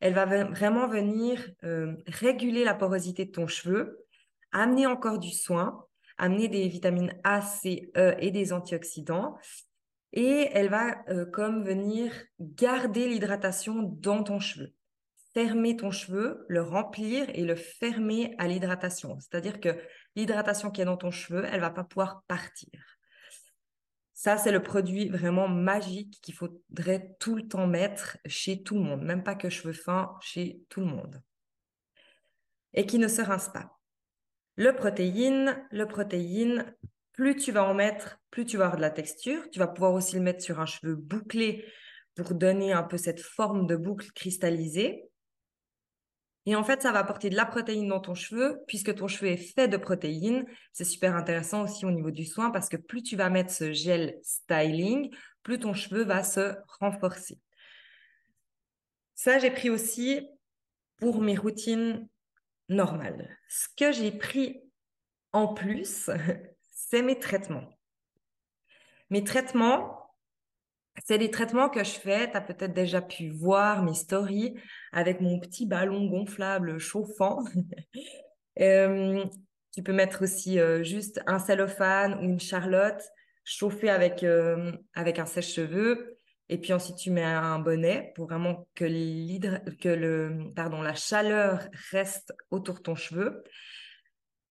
elle 0.03 0.15
va 0.15 0.27
vraiment 0.27 0.89
venir 0.89 1.49
euh, 1.65 1.95
réguler 2.07 2.65
la 2.65 2.75
porosité 2.75 3.25
de 3.25 3.31
ton 3.31 3.47
cheveu, 3.47 4.05
amener 4.51 4.87
encore 4.87 5.19
du 5.19 5.31
soin, 5.31 5.87
amener 6.19 6.49
des 6.49 6.69
vitamines 6.69 7.15
A, 7.25 7.41
C, 7.41 7.91
E 7.97 8.15
et 8.19 8.31
des 8.31 8.53
antioxydants. 8.53 9.39
Et 10.13 10.51
elle 10.53 10.69
va 10.69 11.03
euh, 11.09 11.25
comme 11.25 11.65
venir 11.65 12.13
garder 12.39 13.09
l'hydratation 13.09 13.83
dans 13.83 14.23
ton 14.23 14.41
cheveu 14.41 14.75
fermer 15.35 15.77
ton 15.77 15.91
cheveu, 15.91 16.45
le 16.49 16.63
remplir 16.63 17.27
et 17.31 17.45
le 17.45 17.55
fermer 17.55 18.35
à 18.39 18.47
l'hydratation. 18.47 19.19
C'est-à-dire 19.21 19.61
que 19.61 19.79
l'hydratation 20.15 20.71
qui 20.71 20.83
est 20.83 20.85
dans 20.85 20.97
ton 20.97 21.11
cheveu, 21.11 21.45
elle 21.51 21.61
va 21.61 21.71
pas 21.71 21.85
pouvoir 21.85 22.23
partir. 22.29 22.69
Ça, 24.23 24.37
c'est 24.37 24.53
le 24.53 24.63
produit 24.63 25.09
vraiment 25.09 25.49
magique 25.49 26.21
qu'il 26.23 26.35
faudrait 26.35 27.17
tout 27.19 27.35
le 27.35 27.49
temps 27.49 27.67
mettre 27.67 28.19
chez 28.25 28.63
tout 28.63 28.77
le 28.77 28.83
monde, 28.83 29.03
même 29.03 29.25
pas 29.25 29.35
que 29.35 29.51
cheveux 29.51 29.73
fins, 29.73 30.15
chez 30.21 30.61
tout 30.69 30.79
le 30.79 30.87
monde. 30.87 31.21
Et 32.73 32.87
qui 32.87 33.01
ne 33.01 33.09
se 33.09 33.21
rince 33.21 33.49
pas. 33.49 33.81
Le 34.55 34.77
protéine, 34.77 35.67
le 35.73 35.89
protéine, 35.89 36.73
plus 37.15 37.35
tu 37.35 37.51
vas 37.51 37.65
en 37.65 37.75
mettre, 37.75 38.21
plus 38.31 38.45
tu 38.45 38.57
vas 38.57 38.67
avoir 38.67 38.77
de 38.77 38.83
la 38.83 38.91
texture. 38.91 39.51
Tu 39.51 39.59
vas 39.59 39.67
pouvoir 39.67 39.93
aussi 39.93 40.15
le 40.15 40.23
mettre 40.23 40.45
sur 40.45 40.61
un 40.61 40.67
cheveu 40.67 40.95
bouclé 40.95 41.65
pour 42.15 42.33
donner 42.35 42.73
un 42.73 42.85
peu 42.85 42.99
cette 42.99 43.21
forme 43.21 43.67
de 43.67 43.75
boucle 43.75 44.13
cristallisée. 44.13 45.11
Et 46.45 46.57
en 46.57 46.65
fait, 46.65 46.83
ça 46.83 46.91
va 46.91 47.01
apporter 47.01 47.31
de 47.31 47.37
la 47.37 47.47
protéine 47.47 47.89
dans 47.89 48.01
ton 48.01 48.15
cheveu, 48.15 48.61
puisque 48.67 48.95
ton 48.95 49.07
cheveu 49.07 49.31
est 49.31 49.37
fait 49.37 49.69
de 49.69 49.77
protéines. 49.77 50.45
C'est 50.73 50.85
super 50.85 51.15
intéressant 51.15 51.63
aussi 51.63 51.87
au 51.87 51.91
niveau 51.91 52.11
du 52.11 52.25
soin, 52.25 52.51
parce 52.51 52.69
que 52.69 52.77
plus 52.77 53.03
tu 53.03 53.17
vas 53.17 53.31
mettre 53.31 53.53
ce 53.53 53.73
gel 53.73 54.19
styling, 54.23 55.15
plus 55.43 55.61
ton 55.61 55.73
cheveu 55.73 56.03
va 56.03 56.25
se 56.25 56.55
renforcer. 56.81 57.39
Ça, 59.15 59.39
j'ai 59.39 59.51
pris 59.51 59.71
aussi 59.71 60.29
pour 60.97 61.21
mes 61.21 61.37
routines 61.37 62.09
normales. 62.69 63.39
Ce 63.49 63.69
que 63.77 63.93
j'ai 63.93 64.11
pris 64.11 64.63
en 65.33 65.49
plus, 65.55 66.11
c'est 66.73 67.03
mes 67.03 67.19
traitements. 67.19 67.69
Mes 69.11 69.23
traitements, 69.23 70.02
c'est 71.05 71.19
des 71.19 71.31
traitements 71.31 71.69
que 71.69 71.85
je 71.85 71.91
fais. 71.91 72.31
Tu 72.31 72.37
as 72.37 72.41
peut-être 72.41 72.75
déjà 72.75 73.01
pu 73.01 73.31
voir 73.31 73.83
mes 73.83 73.95
stories 73.95 74.55
avec 74.93 75.21
mon 75.21 75.41
petit 75.41 75.67
ballon 75.67 76.07
gonflable 76.07 76.79
chauffant. 76.79 77.41
Euh, 78.61 79.25
tu 79.73 79.83
peux 79.83 79.95
mettre 79.95 80.25
aussi 80.25 80.61
euh, 80.61 80.83
juste 80.83 81.23
un 81.27 81.39
cellophane 81.39 82.19
ou 82.19 82.25
une 82.25 82.39
charlotte 82.39 83.03
chauffée 83.45 83.89
avec, 83.89 84.23
euh, 84.23 84.73
avec 84.93 85.19
un 85.19 85.25
sèche-cheveux. 85.25 86.19
Et 86.51 86.59
puis 86.59 86.75
ensuite, 86.75 86.97
tu 86.97 87.11
mets 87.11 87.25
un 87.25 87.59
bonnet 87.59 88.13
pour 88.15 88.27
vraiment 88.27 88.69
que, 88.75 88.85
la 90.85 90.95
chaleur 90.95 91.67
reste 91.91 92.35
autour 92.51 92.75
de 92.75 92.81
ton 92.81 92.95
cheveu. 92.95 93.43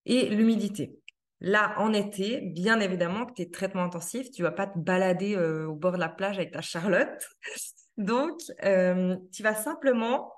Et 0.08 0.30
l'humidité. 0.30 1.00
Là, 1.44 1.74
en 1.80 1.92
été, 1.92 2.40
bien 2.40 2.80
évidemment 2.80 3.26
que 3.26 3.34
tes 3.34 3.50
traitements 3.50 3.84
intensifs, 3.84 4.30
tu 4.30 4.44
vas 4.44 4.52
pas 4.52 4.68
te 4.68 4.78
balader 4.78 5.36
euh, 5.36 5.68
au 5.68 5.76
bord 5.76 5.94
de 5.94 5.98
la 5.98 6.08
plage 6.08 6.38
avec 6.38 6.52
ta 6.52 6.62
Charlotte. 6.62 7.28
Donc, 7.98 8.40
euh, 8.64 9.18
tu 9.34 9.42
vas 9.42 9.56
simplement 9.56 10.32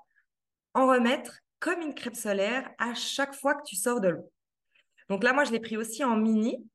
en 0.72 0.86
remettre 0.86 1.40
comme 1.60 1.82
une 1.82 1.94
crème 1.94 2.14
solaire 2.14 2.70
à 2.78 2.94
chaque 2.94 3.34
fois 3.34 3.54
que 3.54 3.64
tu 3.66 3.76
sors 3.76 4.00
de 4.00 4.08
l'eau. 4.08 4.32
Donc 5.10 5.22
là, 5.22 5.34
moi, 5.34 5.44
je 5.44 5.52
l'ai 5.52 5.60
pris 5.60 5.76
aussi 5.76 6.02
en 6.02 6.16
mini, 6.16 6.66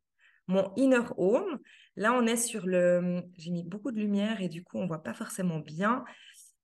mon 0.46 0.72
Inner 0.76 1.08
Home. 1.18 1.60
Là, 1.96 2.14
on 2.14 2.28
est 2.28 2.38
sur 2.38 2.68
le... 2.68 3.24
J'ai 3.36 3.50
mis 3.50 3.64
beaucoup 3.64 3.92
de 3.92 4.00
lumière 4.00 4.42
et 4.42 4.48
du 4.48 4.64
coup, 4.64 4.78
on 4.78 4.86
voit 4.86 5.04
pas 5.04 5.16
forcément 5.16 5.58
bien. 5.58 6.06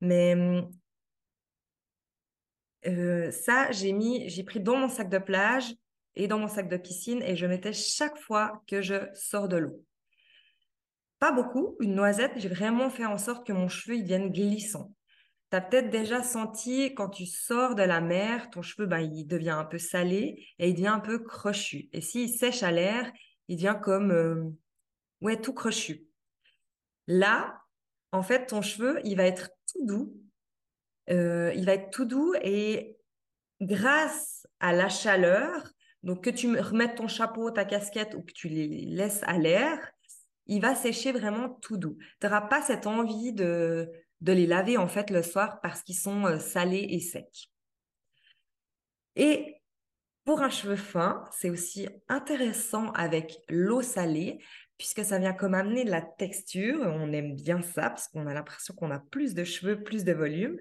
Mais 0.01 0.35
euh, 2.85 3.31
ça, 3.31 3.71
j'ai 3.71 3.91
mis, 3.91 4.29
j'ai 4.29 4.43
pris 4.43 4.59
dans 4.59 4.77
mon 4.77 4.87
sac 4.87 5.09
de 5.09 5.17
plage 5.17 5.75
et 6.15 6.27
dans 6.27 6.39
mon 6.39 6.47
sac 6.47 6.69
de 6.69 6.77
piscine 6.77 7.21
et 7.21 7.35
je 7.35 7.45
mettais 7.45 7.73
chaque 7.73 8.17
fois 8.17 8.61
que 8.67 8.81
je 8.81 8.95
sors 9.13 9.47
de 9.47 9.57
l'eau. 9.57 9.83
Pas 11.19 11.31
beaucoup, 11.31 11.75
une 11.79 11.95
noisette, 11.95 12.33
j'ai 12.35 12.49
vraiment 12.49 12.89
fait 12.89 13.05
en 13.05 13.17
sorte 13.17 13.47
que 13.47 13.53
mon 13.53 13.67
cheveu 13.67 13.95
il 13.95 14.03
devienne 14.03 14.31
glissant. 14.31 14.93
Tu 15.51 15.57
as 15.57 15.61
peut-être 15.61 15.89
déjà 15.89 16.23
senti 16.23 16.93
quand 16.93 17.09
tu 17.09 17.25
sors 17.25 17.75
de 17.75 17.83
la 17.83 18.01
mer, 18.01 18.49
ton 18.49 18.61
cheveu 18.61 18.87
ben, 18.87 18.99
il 18.99 19.25
devient 19.25 19.51
un 19.51 19.65
peu 19.65 19.77
salé 19.77 20.45
et 20.59 20.69
il 20.69 20.73
devient 20.73 20.87
un 20.87 20.99
peu 20.99 21.19
crochu. 21.19 21.89
Et 21.93 22.01
s'il 22.01 22.29
sèche 22.29 22.63
à 22.63 22.71
l'air, 22.71 23.11
il 23.47 23.57
devient 23.57 23.77
comme 23.81 24.11
euh, 24.11 24.43
ouais, 25.21 25.39
tout 25.39 25.53
crochu. 25.53 26.05
Là, 27.07 27.61
en 28.11 28.23
fait, 28.23 28.47
ton 28.47 28.61
cheveu, 28.61 28.99
il 29.03 29.15
va 29.17 29.25
être 29.25 29.49
tout 29.71 29.85
doux. 29.85 30.13
Euh, 31.09 31.53
il 31.55 31.65
va 31.65 31.73
être 31.73 31.91
tout 31.91 32.05
doux 32.05 32.33
et 32.41 32.97
grâce 33.61 34.47
à 34.59 34.73
la 34.73 34.89
chaleur, 34.89 35.71
donc, 36.05 36.23
que 36.23 36.29
tu 36.29 36.57
remettes 36.59 36.95
ton 36.95 37.07
chapeau, 37.07 37.49
ta 37.49 37.65
casquette 37.65 38.13
ou 38.13 38.21
que 38.21 38.31
tu 38.31 38.47
les 38.47 38.67
laisses 38.67 39.23
à 39.23 39.39
l'air, 39.39 39.91
il 40.45 40.61
va 40.61 40.75
sécher 40.75 41.11
vraiment 41.11 41.49
tout 41.49 41.77
doux. 41.77 41.97
Tu 42.21 42.27
n'auras 42.27 42.41
pas 42.41 42.61
cette 42.61 42.85
envie 42.85 43.33
de, 43.33 43.89
de 44.21 44.31
les 44.31 44.45
laver 44.45 44.77
en 44.77 44.87
fait 44.87 45.09
le 45.09 45.23
soir 45.23 45.59
parce 45.61 45.81
qu'ils 45.81 45.97
sont 45.97 46.27
euh, 46.27 46.37
salés 46.37 46.87
et 46.91 46.99
secs. 46.99 47.49
Et 49.15 49.55
pour 50.25 50.43
un 50.43 50.49
cheveu 50.49 50.75
fin, 50.75 51.23
c'est 51.31 51.49
aussi 51.49 51.89
intéressant 52.07 52.91
avec 52.91 53.39
l'eau 53.49 53.81
salée 53.81 54.39
puisque 54.77 55.03
ça 55.03 55.17
vient 55.17 55.33
comme 55.33 55.55
amener 55.55 55.85
de 55.85 55.91
la 55.91 56.01
texture. 56.01 56.81
On 56.81 57.13
aime 57.13 57.35
bien 57.35 57.63
ça 57.63 57.89
parce 57.89 58.09
qu'on 58.09 58.27
a 58.27 58.33
l'impression 58.35 58.75
qu'on 58.75 58.91
a 58.91 58.99
plus 58.99 59.33
de 59.33 59.43
cheveux, 59.43 59.81
plus 59.81 60.03
de 60.03 60.13
volume. 60.13 60.59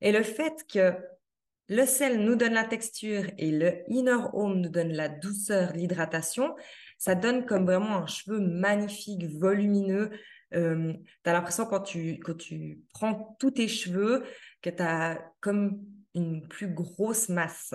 Et 0.00 0.12
le 0.12 0.22
fait 0.22 0.64
que 0.72 0.94
le 1.68 1.84
sel 1.84 2.24
nous 2.24 2.34
donne 2.34 2.54
la 2.54 2.64
texture 2.64 3.24
et 3.36 3.50
le 3.50 3.82
Inner 3.88 4.16
Home 4.32 4.60
nous 4.60 4.70
donne 4.70 4.92
la 4.92 5.08
douceur, 5.08 5.72
l'hydratation. 5.74 6.54
Ça 6.96 7.14
donne 7.14 7.44
comme 7.44 7.66
vraiment 7.66 7.98
un 7.98 8.06
cheveu 8.06 8.40
magnifique, 8.40 9.24
volumineux. 9.26 10.10
Euh, 10.54 10.94
tu 11.24 11.30
as 11.30 11.34
l'impression 11.34 11.66
quand 11.66 11.80
tu, 11.80 12.18
quand 12.20 12.36
tu 12.36 12.80
prends 12.94 13.36
tous 13.38 13.50
tes 13.50 13.68
cheveux 13.68 14.24
que 14.62 14.70
tu 14.70 14.82
as 14.82 15.20
comme 15.40 15.82
une 16.14 16.48
plus 16.48 16.72
grosse 16.72 17.28
masse. 17.28 17.74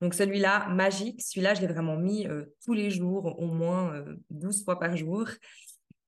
Donc 0.00 0.12
celui-là, 0.12 0.68
magique, 0.68 1.22
celui-là, 1.22 1.54
je 1.54 1.60
l'ai 1.60 1.68
vraiment 1.68 1.96
mis 1.96 2.26
euh, 2.26 2.56
tous 2.64 2.74
les 2.74 2.90
jours, 2.90 3.38
au 3.38 3.46
moins 3.46 4.04
12 4.30 4.60
euh, 4.60 4.64
fois 4.64 4.80
par 4.80 4.96
jour. 4.96 5.28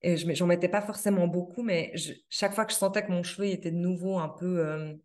Et 0.03 0.17
je 0.17 0.27
n'en 0.27 0.49
mettais 0.49 0.69
pas 0.69 0.83
forcément 0.83 1.29
beaucoup, 1.29 1.63
mais 1.63 1.93
chaque 2.29 2.55
fois 2.55 2.65
que 2.65 2.73
je 2.73 2.77
sentais 2.77 3.05
que 3.05 3.11
mon 3.11 3.23
cheveu 3.23 3.47
était 3.47 3.71
de 3.71 3.77
nouveau 3.77 4.19
un 4.19 4.29
peu 4.29 4.99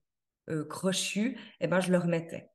euh, 0.49 0.65
crochu, 0.65 1.37
eh 1.59 1.67
ben, 1.67 1.79
je 1.79 1.91
le 1.91 1.97
remettais. 1.97 2.49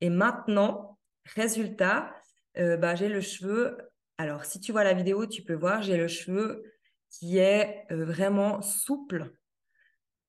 Et 0.00 0.10
maintenant, 0.10 0.98
résultat, 1.24 2.14
euh, 2.58 2.76
bah, 2.76 2.94
j'ai 2.94 3.08
le 3.08 3.20
cheveu. 3.20 3.78
Alors, 4.18 4.44
si 4.44 4.60
tu 4.60 4.72
vois 4.72 4.84
la 4.84 4.94
vidéo, 4.94 5.26
tu 5.26 5.42
peux 5.42 5.54
voir, 5.54 5.82
j'ai 5.82 5.96
le 5.96 6.08
cheveu 6.08 6.64
qui 7.08 7.38
est 7.38 7.86
euh, 7.90 8.04
vraiment 8.04 8.62
souple. 8.62 9.32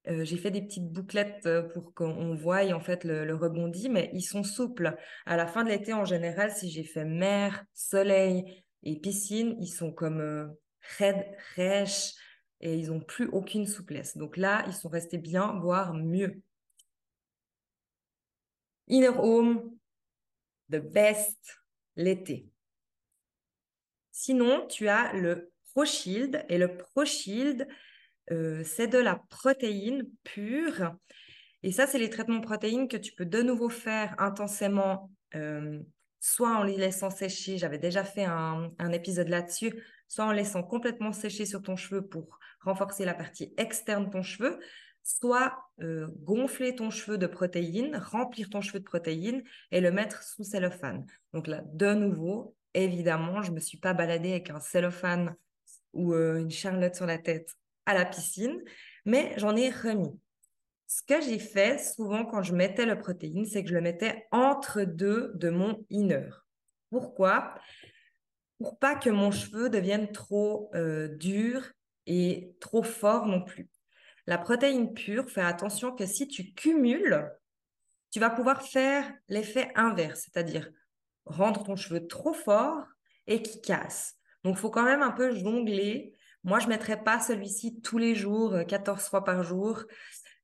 j'ai 0.06 0.38
fait 0.38 0.50
des 0.52 0.64
petites 0.64 0.92
bouclettes 0.92 1.48
pour 1.74 1.94
qu'on 1.94 2.34
voie 2.34 2.66
en 2.74 2.80
fait 2.80 3.04
le, 3.04 3.24
le, 3.24 3.36
rebondi, 3.36 3.88
mais 3.88 4.10
ils 4.14 4.24
sont 4.24 4.44
souples. 4.44 4.96
À 5.26 5.38
la 5.38 5.46
fin 5.46 5.64
de 5.64 5.70
l'été, 5.70 5.94
en 5.94 6.06
général, 6.06 6.52
si 6.52 6.72
j'ai 6.72 6.84
fait 6.84 7.06
mer, 7.06 7.64
soleil 7.74 8.64
et 8.84 9.00
piscine, 9.00 9.56
ils 9.60 9.68
sont 9.68 9.92
comme 9.92 10.56
raides, 10.98 11.26
rêches 11.56 12.14
et 12.62 12.76
ils 12.76 12.88
n'ont 12.88 13.02
plus 13.02 13.28
aucune 13.28 13.66
souplesse. 13.66 14.18
Donc 14.18 14.38
là, 14.38 14.64
ils 14.68 14.74
sont 14.74 14.90
restés 14.90 15.18
bien, 15.18 15.60
voire 15.60 15.94
mieux. 15.94 16.42
Inner 18.92 19.18
Home, 19.18 19.72
the 20.70 20.80
best, 20.80 21.62
l'été. 21.96 22.50
Sinon, 24.12 24.68
tu 24.68 24.90
as 24.90 25.14
le 25.14 25.50
Pro 25.72 25.86
Shield 25.86 26.46
et 26.50 26.58
le 26.58 26.76
Pro 26.76 27.06
Shield, 27.06 27.68
euh, 28.32 28.64
c'est 28.66 28.88
de 28.88 28.98
la 28.98 29.16
protéine 29.30 30.04
pure. 30.24 30.94
Et 31.64 31.72
ça, 31.72 31.88
c'est 31.88 32.00
les 32.00 32.10
traitements 32.10 32.42
protéines 32.42 32.90
que 32.90 32.98
tu 32.98 33.14
peux 33.14 33.26
de 33.26 33.42
nouveau 33.42 33.70
faire 33.70 34.14
intensément, 34.20 35.10
euh, 35.36 35.80
soit 36.20 36.58
en 36.58 36.64
les 36.64 36.76
laissant 36.76 37.10
sécher, 37.10 37.58
j'avais 37.58 37.80
déjà 37.80 38.04
fait 38.04 38.26
un, 38.26 38.72
un 38.78 38.92
épisode 38.92 39.30
là-dessus, 39.30 39.82
soit 40.10 40.26
en 40.26 40.34
laissant 40.34 40.64
complètement 40.64 41.14
sécher 41.14 41.46
sur 41.46 41.62
ton 41.62 41.78
cheveu 41.78 42.06
pour 42.06 42.40
renforcer 42.60 43.06
la 43.06 43.14
partie 43.14 43.54
externe 43.56 44.08
de 44.08 44.12
ton 44.12 44.22
cheveu, 44.22 44.60
soit 45.04 45.54
euh, 45.82 46.08
gonfler 46.20 46.76
ton 46.76 46.90
cheveu 46.90 47.18
de 47.18 47.28
protéines, 47.28 47.96
remplir 47.98 48.50
ton 48.50 48.62
cheveu 48.62 48.80
de 48.80 48.86
protéines 48.86 49.44
et 49.72 49.82
le 49.82 49.92
mettre 49.92 50.24
sous 50.24 50.44
cellophane. 50.44 51.06
Donc 51.34 51.48
là, 51.48 51.64
de 51.74 51.94
nouveau, 51.94 52.56
évidemment, 52.74 53.42
je 53.42 53.50
ne 53.50 53.56
me 53.56 53.60
suis 53.60 53.78
pas 53.78 53.94
baladée 53.94 54.32
avec 54.32 54.50
un 54.50 54.60
cellophane 54.60 55.36
ou 55.94 56.14
euh, 56.14 56.38
une 56.38 56.52
charlotte 56.52 56.96
sur 56.96 57.06
la 57.06 57.18
tête 57.18 57.56
à 57.86 57.94
la 57.94 58.06
piscine, 58.06 58.62
mais 59.06 59.34
j'en 59.38 59.56
ai 59.56 59.70
remis. 59.70 60.20
Ce 60.88 61.02
que 61.04 61.22
j'ai 61.22 61.40
fait 61.40 61.80
souvent 61.80 62.26
quand 62.26 62.44
je 62.44 62.54
mettais 62.54 62.86
le 62.86 62.98
protéine, 62.98 63.46
c'est 63.46 63.64
que 63.64 63.70
je 63.70 63.76
le 63.76 63.82
mettais 63.82 64.28
entre 64.32 64.84
deux 64.84 65.32
de 65.36 65.50
mon 65.50 65.86
inner. 65.90 66.30
Pourquoi? 66.90 67.56
Pour 68.60 68.78
pas 68.78 68.96
que 68.96 69.10
mon 69.10 69.32
cheveu 69.32 69.70
devienne 69.70 70.12
trop 70.12 70.70
euh, 70.76 71.08
dur 71.08 71.64
et 72.06 72.54
trop 72.60 72.84
fort 72.84 73.26
non 73.26 73.42
plus. 73.42 73.70
La 74.28 74.38
protéine 74.38 74.94
pure, 74.94 75.30
fais 75.30 75.42
attention 75.42 75.96
que 75.96 76.06
si 76.06 76.28
tu 76.28 76.54
cumules, 76.54 77.32
tu 78.12 78.20
vas 78.20 78.30
pouvoir 78.30 78.62
faire 78.62 79.12
l'effet 79.30 79.72
inverse, 79.76 80.22
c'est-à-dire 80.26 80.70
rendre 81.26 81.64
ton 81.64 81.76
cheveu 81.76 82.08
trop 82.08 82.34
fort 82.34 82.86
et 83.28 83.42
qui 83.42 83.62
casse. 83.62 84.16
Donc, 84.44 84.58
il 84.58 84.60
faut 84.60 84.70
quand 84.70 84.84
même 84.84 85.02
un 85.02 85.12
peu 85.12 85.34
jongler. 85.36 86.14
Moi, 86.44 86.60
je 86.60 86.66
ne 86.66 86.70
mettrais 86.70 87.04
pas 87.04 87.20
celui-ci 87.20 87.82
tous 87.82 87.98
les 87.98 88.16
jours, 88.16 88.56
14 88.68 89.00
euh, 89.00 89.10
fois 89.10 89.24
par 89.24 89.44
jour, 89.44 89.84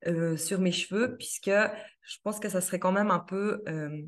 euh, 0.06 0.36
sur 0.36 0.60
mes 0.60 0.72
cheveux, 0.72 1.16
puisque 1.16 1.50
je 1.50 2.16
pense 2.22 2.38
que 2.38 2.48
ça 2.48 2.60
serait 2.60 2.78
quand 2.78 2.92
même 2.92 3.10
un 3.10 3.18
peu, 3.18 3.62
euh, 3.68 4.02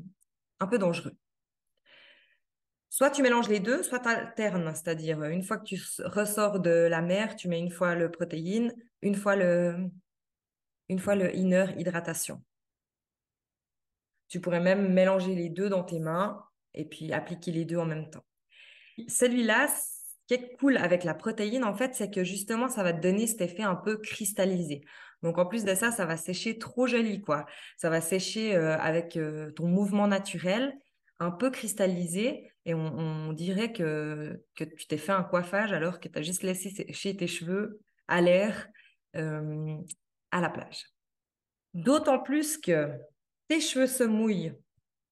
un 0.59 0.67
peu 0.67 0.77
dangereux. 0.77 1.13
Soit 2.89 3.09
tu 3.09 3.21
mélanges 3.21 3.49
les 3.49 3.59
deux, 3.59 3.83
soit 3.83 3.99
tu 3.99 4.09
alternes, 4.09 4.73
c'est-à-dire 4.73 5.23
une 5.23 5.43
fois 5.43 5.57
que 5.57 5.65
tu 5.65 5.81
ressors 6.03 6.59
de 6.59 6.87
la 6.89 7.01
mer, 7.01 7.35
tu 7.35 7.47
mets 7.47 7.59
une 7.59 7.71
fois 7.71 7.95
le 7.95 8.09
protéine, 8.09 8.73
une 9.01 9.15
fois 9.15 9.35
le, 9.35 9.89
une 10.89 10.99
fois 10.99 11.15
le 11.15 11.35
inner 11.35 11.67
hydratation. 11.77 12.43
Tu 14.27 14.39
pourrais 14.39 14.59
même 14.59 14.93
mélanger 14.93 15.35
les 15.35 15.49
deux 15.49 15.69
dans 15.69 15.83
tes 15.83 15.99
mains 15.99 16.43
et 16.73 16.85
puis 16.85 17.11
appliquer 17.11 17.51
les 17.51 17.65
deux 17.65 17.77
en 17.77 17.85
même 17.85 18.09
temps. 18.09 18.25
Celui-là, 19.07 19.67
ce 19.67 20.15
qui 20.27 20.33
est 20.35 20.53
cool 20.57 20.77
avec 20.77 21.03
la 21.03 21.13
protéine, 21.13 21.63
en 21.63 21.73
fait, 21.73 21.95
c'est 21.95 22.11
que 22.11 22.23
justement, 22.23 22.69
ça 22.69 22.83
va 22.83 22.93
te 22.93 23.01
donner 23.01 23.27
cet 23.27 23.41
effet 23.41 23.63
un 23.63 23.75
peu 23.75 23.97
cristallisé. 23.97 24.81
Donc, 25.21 25.37
en 25.37 25.45
plus 25.45 25.63
de 25.65 25.75
ça, 25.75 25.91
ça 25.91 26.05
va 26.05 26.17
sécher 26.17 26.57
trop 26.57 26.87
joli, 26.87 27.21
quoi. 27.21 27.45
Ça 27.77 27.89
va 27.89 28.01
sécher 28.01 28.55
euh, 28.55 28.77
avec 28.77 29.17
euh, 29.17 29.51
ton 29.51 29.67
mouvement 29.67 30.07
naturel, 30.07 30.77
un 31.19 31.31
peu 31.31 31.51
cristallisé, 31.51 32.51
et 32.65 32.73
on, 32.73 33.33
dirait 33.33 33.71
que, 33.71 34.43
que 34.55 34.63
tu 34.63 34.85
t'es 34.87 34.97
fait 34.97 35.11
un 35.11 35.23
coiffage 35.23 35.73
alors 35.73 35.99
que 35.99 36.07
tu 36.07 36.19
as 36.19 36.21
juste 36.21 36.43
laissé 36.43 36.69
sécher 36.69 37.15
tes 37.15 37.27
cheveux 37.27 37.79
à 38.07 38.21
l'air 38.21 38.67
euh, 39.15 39.77
à 40.31 40.41
la 40.41 40.49
plage. 40.49 40.85
D'autant 41.73 42.19
plus 42.19 42.57
que 42.57 42.89
tes 43.47 43.59
cheveux 43.59 43.87
se 43.87 44.03
mouillent, 44.03 44.53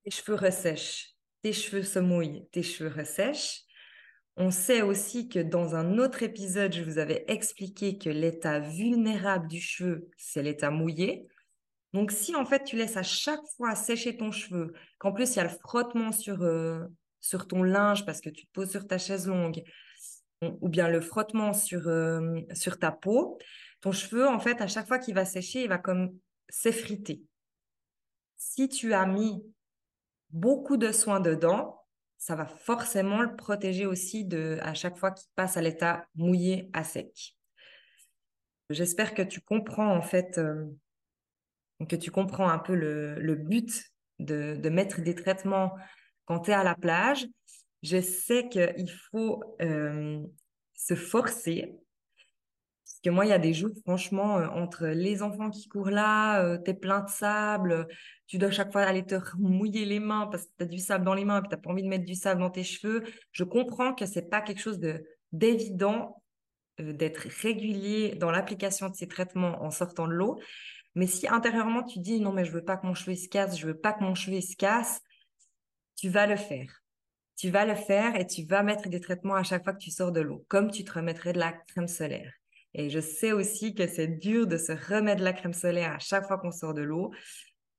tes 0.03 0.11
cheveux 0.11 0.35
ressèchent, 0.35 1.15
tes 1.41 1.53
cheveux 1.53 1.83
se 1.83 1.99
mouillent, 1.99 2.47
tes 2.51 2.63
cheveux 2.63 2.89
ressèchent. 2.89 3.63
On 4.37 4.51
sait 4.51 4.81
aussi 4.81 5.27
que 5.27 5.39
dans 5.39 5.75
un 5.75 5.97
autre 5.97 6.23
épisode, 6.23 6.73
je 6.73 6.83
vous 6.83 6.97
avais 6.97 7.25
expliqué 7.27 7.97
que 7.97 8.09
l'état 8.09 8.59
vulnérable 8.59 9.47
du 9.47 9.59
cheveu, 9.59 10.09
c'est 10.17 10.43
l'état 10.43 10.69
mouillé. 10.69 11.27
Donc, 11.93 12.11
si 12.11 12.35
en 12.35 12.45
fait 12.45 12.63
tu 12.63 12.75
laisses 12.75 12.97
à 12.97 13.03
chaque 13.03 13.45
fois 13.57 13.75
sécher 13.75 14.15
ton 14.15 14.31
cheveu, 14.31 14.73
qu'en 14.99 15.11
plus 15.11 15.33
il 15.33 15.37
y 15.37 15.39
a 15.39 15.43
le 15.43 15.49
frottement 15.49 16.11
sur, 16.11 16.41
euh, 16.43 16.85
sur 17.19 17.47
ton 17.47 17.63
linge 17.63 18.05
parce 18.05 18.21
que 18.21 18.29
tu 18.29 18.45
te 18.45 18.51
poses 18.51 18.69
sur 18.69 18.87
ta 18.87 18.97
chaise 18.97 19.27
longue, 19.27 19.63
ou 20.41 20.69
bien 20.69 20.87
le 20.87 21.01
frottement 21.01 21.53
sur, 21.53 21.87
euh, 21.87 22.39
sur 22.53 22.79
ta 22.79 22.91
peau, 22.91 23.37
ton 23.81 23.91
cheveu, 23.91 24.27
en 24.27 24.39
fait, 24.39 24.61
à 24.61 24.67
chaque 24.67 24.87
fois 24.87 24.99
qu'il 24.99 25.15
va 25.15 25.25
sécher, 25.25 25.63
il 25.63 25.69
va 25.69 25.77
comme 25.77 26.17
s'effriter. 26.49 27.21
Si 28.37 28.67
tu 28.69 28.93
as 28.93 29.05
mis 29.05 29.43
beaucoup 30.31 30.77
de 30.77 30.91
soins 30.91 31.19
dedans, 31.19 31.79
ça 32.17 32.35
va 32.35 32.45
forcément 32.45 33.21
le 33.21 33.35
protéger 33.35 33.85
aussi 33.85 34.25
de 34.25 34.59
à 34.61 34.73
chaque 34.73 34.97
fois 34.97 35.11
qu'il 35.11 35.29
passe 35.35 35.55
à 35.55 35.61
l'état 35.61 36.07
mouillé 36.15 36.69
à 36.73 36.83
sec. 36.83 37.37
J'espère 38.69 39.13
que 39.13 39.21
tu 39.21 39.41
comprends 39.41 39.95
en 39.95 40.01
fait 40.01 40.37
euh, 40.37 40.65
que 41.87 41.95
tu 41.95 42.11
comprends 42.11 42.49
un 42.49 42.59
peu 42.59 42.75
le, 42.75 43.35
but 43.35 43.83
de, 44.19 44.69
mettre 44.69 45.01
des 45.01 45.15
traitements 45.15 45.73
quand 46.25 46.41
tu 46.41 46.51
es 46.51 46.53
à 46.53 46.63
la 46.63 46.75
plage. 46.75 47.25
Je 47.81 48.01
sais 48.01 48.49
qu'il 48.49 48.91
faut 49.11 49.41
euh, 49.61 50.21
se 50.73 50.95
forcer 50.95 51.79
que 53.03 53.09
moi, 53.09 53.25
il 53.25 53.29
y 53.29 53.33
a 53.33 53.39
des 53.39 53.53
jours, 53.53 53.71
franchement, 53.85 54.37
euh, 54.39 54.47
entre 54.47 54.87
les 54.87 55.21
enfants 55.21 55.49
qui 55.49 55.67
courent 55.67 55.89
là, 55.89 56.43
euh, 56.43 56.57
tu 56.63 56.71
es 56.71 56.73
plein 56.73 57.01
de 57.01 57.09
sable, 57.09 57.87
tu 58.27 58.37
dois 58.37 58.51
chaque 58.51 58.71
fois 58.71 58.81
aller 58.81 59.05
te 59.05 59.15
mouiller 59.37 59.85
les 59.85 59.99
mains 59.99 60.27
parce 60.27 60.43
que 60.45 60.51
tu 60.57 60.63
as 60.63 60.67
du 60.67 60.79
sable 60.79 61.05
dans 61.05 61.13
les 61.13 61.25
mains 61.25 61.39
et 61.39 61.43
tu 61.43 61.49
n'as 61.49 61.57
pas 61.57 61.69
envie 61.69 61.83
de 61.83 61.87
mettre 61.87 62.05
du 62.05 62.15
sable 62.15 62.41
dans 62.41 62.49
tes 62.49 62.63
cheveux. 62.63 63.03
Je 63.31 63.43
comprends 63.43 63.93
que 63.93 64.05
c'est 64.05 64.29
pas 64.29 64.41
quelque 64.41 64.61
chose 64.61 64.79
de 64.79 65.03
d'évident 65.31 66.21
euh, 66.79 66.93
d'être 66.93 67.27
régulier 67.41 68.15
dans 68.15 68.31
l'application 68.31 68.89
de 68.89 68.95
ces 68.95 69.07
traitements 69.07 69.63
en 69.63 69.71
sortant 69.71 70.07
de 70.07 70.13
l'eau. 70.13 70.39
Mais 70.95 71.07
si 71.07 71.27
intérieurement 71.27 71.83
tu 71.83 71.99
dis 71.99 72.19
non, 72.19 72.33
mais 72.33 72.45
je 72.45 72.51
veux 72.51 72.63
pas 72.65 72.77
que 72.77 72.85
mon 72.85 72.93
cheveu 72.95 73.15
se 73.15 73.29
casse, 73.29 73.57
je 73.57 73.67
veux 73.67 73.77
pas 73.77 73.93
que 73.93 74.03
mon 74.03 74.15
cheveu 74.15 74.41
se 74.41 74.55
casse, 74.55 75.01
tu 75.95 76.09
vas 76.09 76.27
le 76.27 76.35
faire. 76.35 76.83
Tu 77.37 77.49
vas 77.49 77.65
le 77.65 77.75
faire 77.75 78.15
et 78.17 78.27
tu 78.27 78.43
vas 78.43 78.63
mettre 78.63 78.89
des 78.89 78.99
traitements 78.99 79.35
à 79.35 79.43
chaque 79.43 79.63
fois 79.63 79.73
que 79.73 79.79
tu 79.79 79.91
sors 79.91 80.11
de 80.11 80.19
l'eau, 80.19 80.45
comme 80.49 80.71
tu 80.71 80.83
te 80.83 80.91
remettrais 80.91 81.31
de 81.31 81.39
la 81.39 81.53
crème 81.53 81.87
solaire. 81.87 82.38
Et 82.73 82.89
je 82.89 82.99
sais 82.99 83.31
aussi 83.31 83.73
que 83.73 83.87
c'est 83.87 84.07
dur 84.07 84.47
de 84.47 84.57
se 84.57 84.71
remettre 84.71 85.19
de 85.19 85.25
la 85.25 85.33
crème 85.33 85.53
solaire 85.53 85.93
à 85.93 85.99
chaque 85.99 86.27
fois 86.27 86.37
qu'on 86.37 86.51
sort 86.51 86.73
de 86.73 86.81
l'eau. 86.81 87.11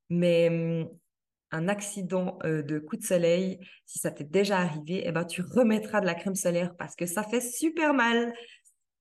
Mais 0.09 0.49
hum, 0.49 0.91
un 1.53 1.69
accident 1.69 2.39
euh, 2.45 2.63
de 2.63 2.79
coup 2.79 2.97
de 2.97 3.05
soleil, 3.05 3.59
si 3.87 3.99
ça 3.99 4.11
t'est 4.11 4.25
déjà 4.25 4.59
arrivé, 4.59 5.03
eh 5.05 5.13
ben, 5.13 5.25
tu 5.25 5.43
remettras 5.43 6.01
de 6.01 6.07
la 6.07 6.15
crème 6.15 6.35
solaire 6.35 6.77
parce 6.77 6.97
que 6.97 7.07
ça 7.07 7.23
fait 7.23 7.41
super 7.41 7.95
mal. 7.95 8.33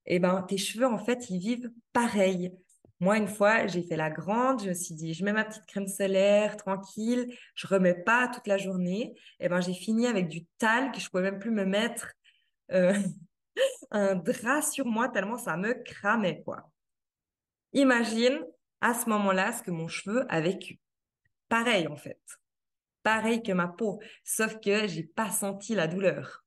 Eh 0.06 0.20
ben, 0.20 0.42
tes 0.44 0.58
cheveux, 0.58 0.88
en 0.88 0.98
fait, 0.98 1.30
ils 1.30 1.40
vivent 1.40 1.70
pareil. 1.94 2.52
Moi, 3.00 3.18
une 3.18 3.28
fois, 3.28 3.66
j'ai 3.68 3.84
fait 3.84 3.96
la 3.96 4.10
grande, 4.10 4.62
je 4.62 4.70
me 4.70 4.74
suis 4.74 4.94
dit, 4.94 5.14
je 5.14 5.24
mets 5.24 5.32
ma 5.32 5.46
petite 5.46 5.66
crème 5.68 5.88
solaire, 5.88 6.58
tranquille, 6.58 7.34
je 7.56 7.68
remets 7.68 7.94
pas 7.94 8.28
toute 8.28 8.46
la 8.48 8.58
journée. 8.58 9.14
Eh 9.40 9.48
ben, 9.48 9.62
j'ai 9.62 9.74
fini 9.74 10.06
avec 10.08 10.28
du 10.28 10.46
talc, 10.58 11.00
je 11.00 11.10
pouvais 11.10 11.24
même 11.24 11.40
plus 11.40 11.52
me 11.52 11.66
mettre 11.66 12.14
euh, 12.72 12.94
un 13.92 14.16
drap 14.16 14.62
sur 14.62 14.86
moi 14.86 15.10
tellement 15.10 15.38
ça 15.38 15.58
me 15.58 15.74
cramait, 15.84 16.42
quoi. 16.44 16.70
Imagine 17.74 18.44
à 18.82 18.94
ce 18.94 19.10
moment-là 19.10 19.52
ce 19.52 19.64
que 19.64 19.72
mon 19.72 19.88
cheveu 19.88 20.26
a 20.30 20.42
vécu. 20.42 20.80
Pareil, 21.50 21.88
en 21.88 21.96
fait. 21.96 22.20
Pareil 23.04 23.42
que 23.42 23.52
ma 23.52 23.68
peau, 23.68 24.02
sauf 24.24 24.60
que 24.60 24.88
j'ai 24.88 25.04
pas 25.04 25.30
senti 25.30 25.76
la 25.76 25.88
douleur. 25.88 26.44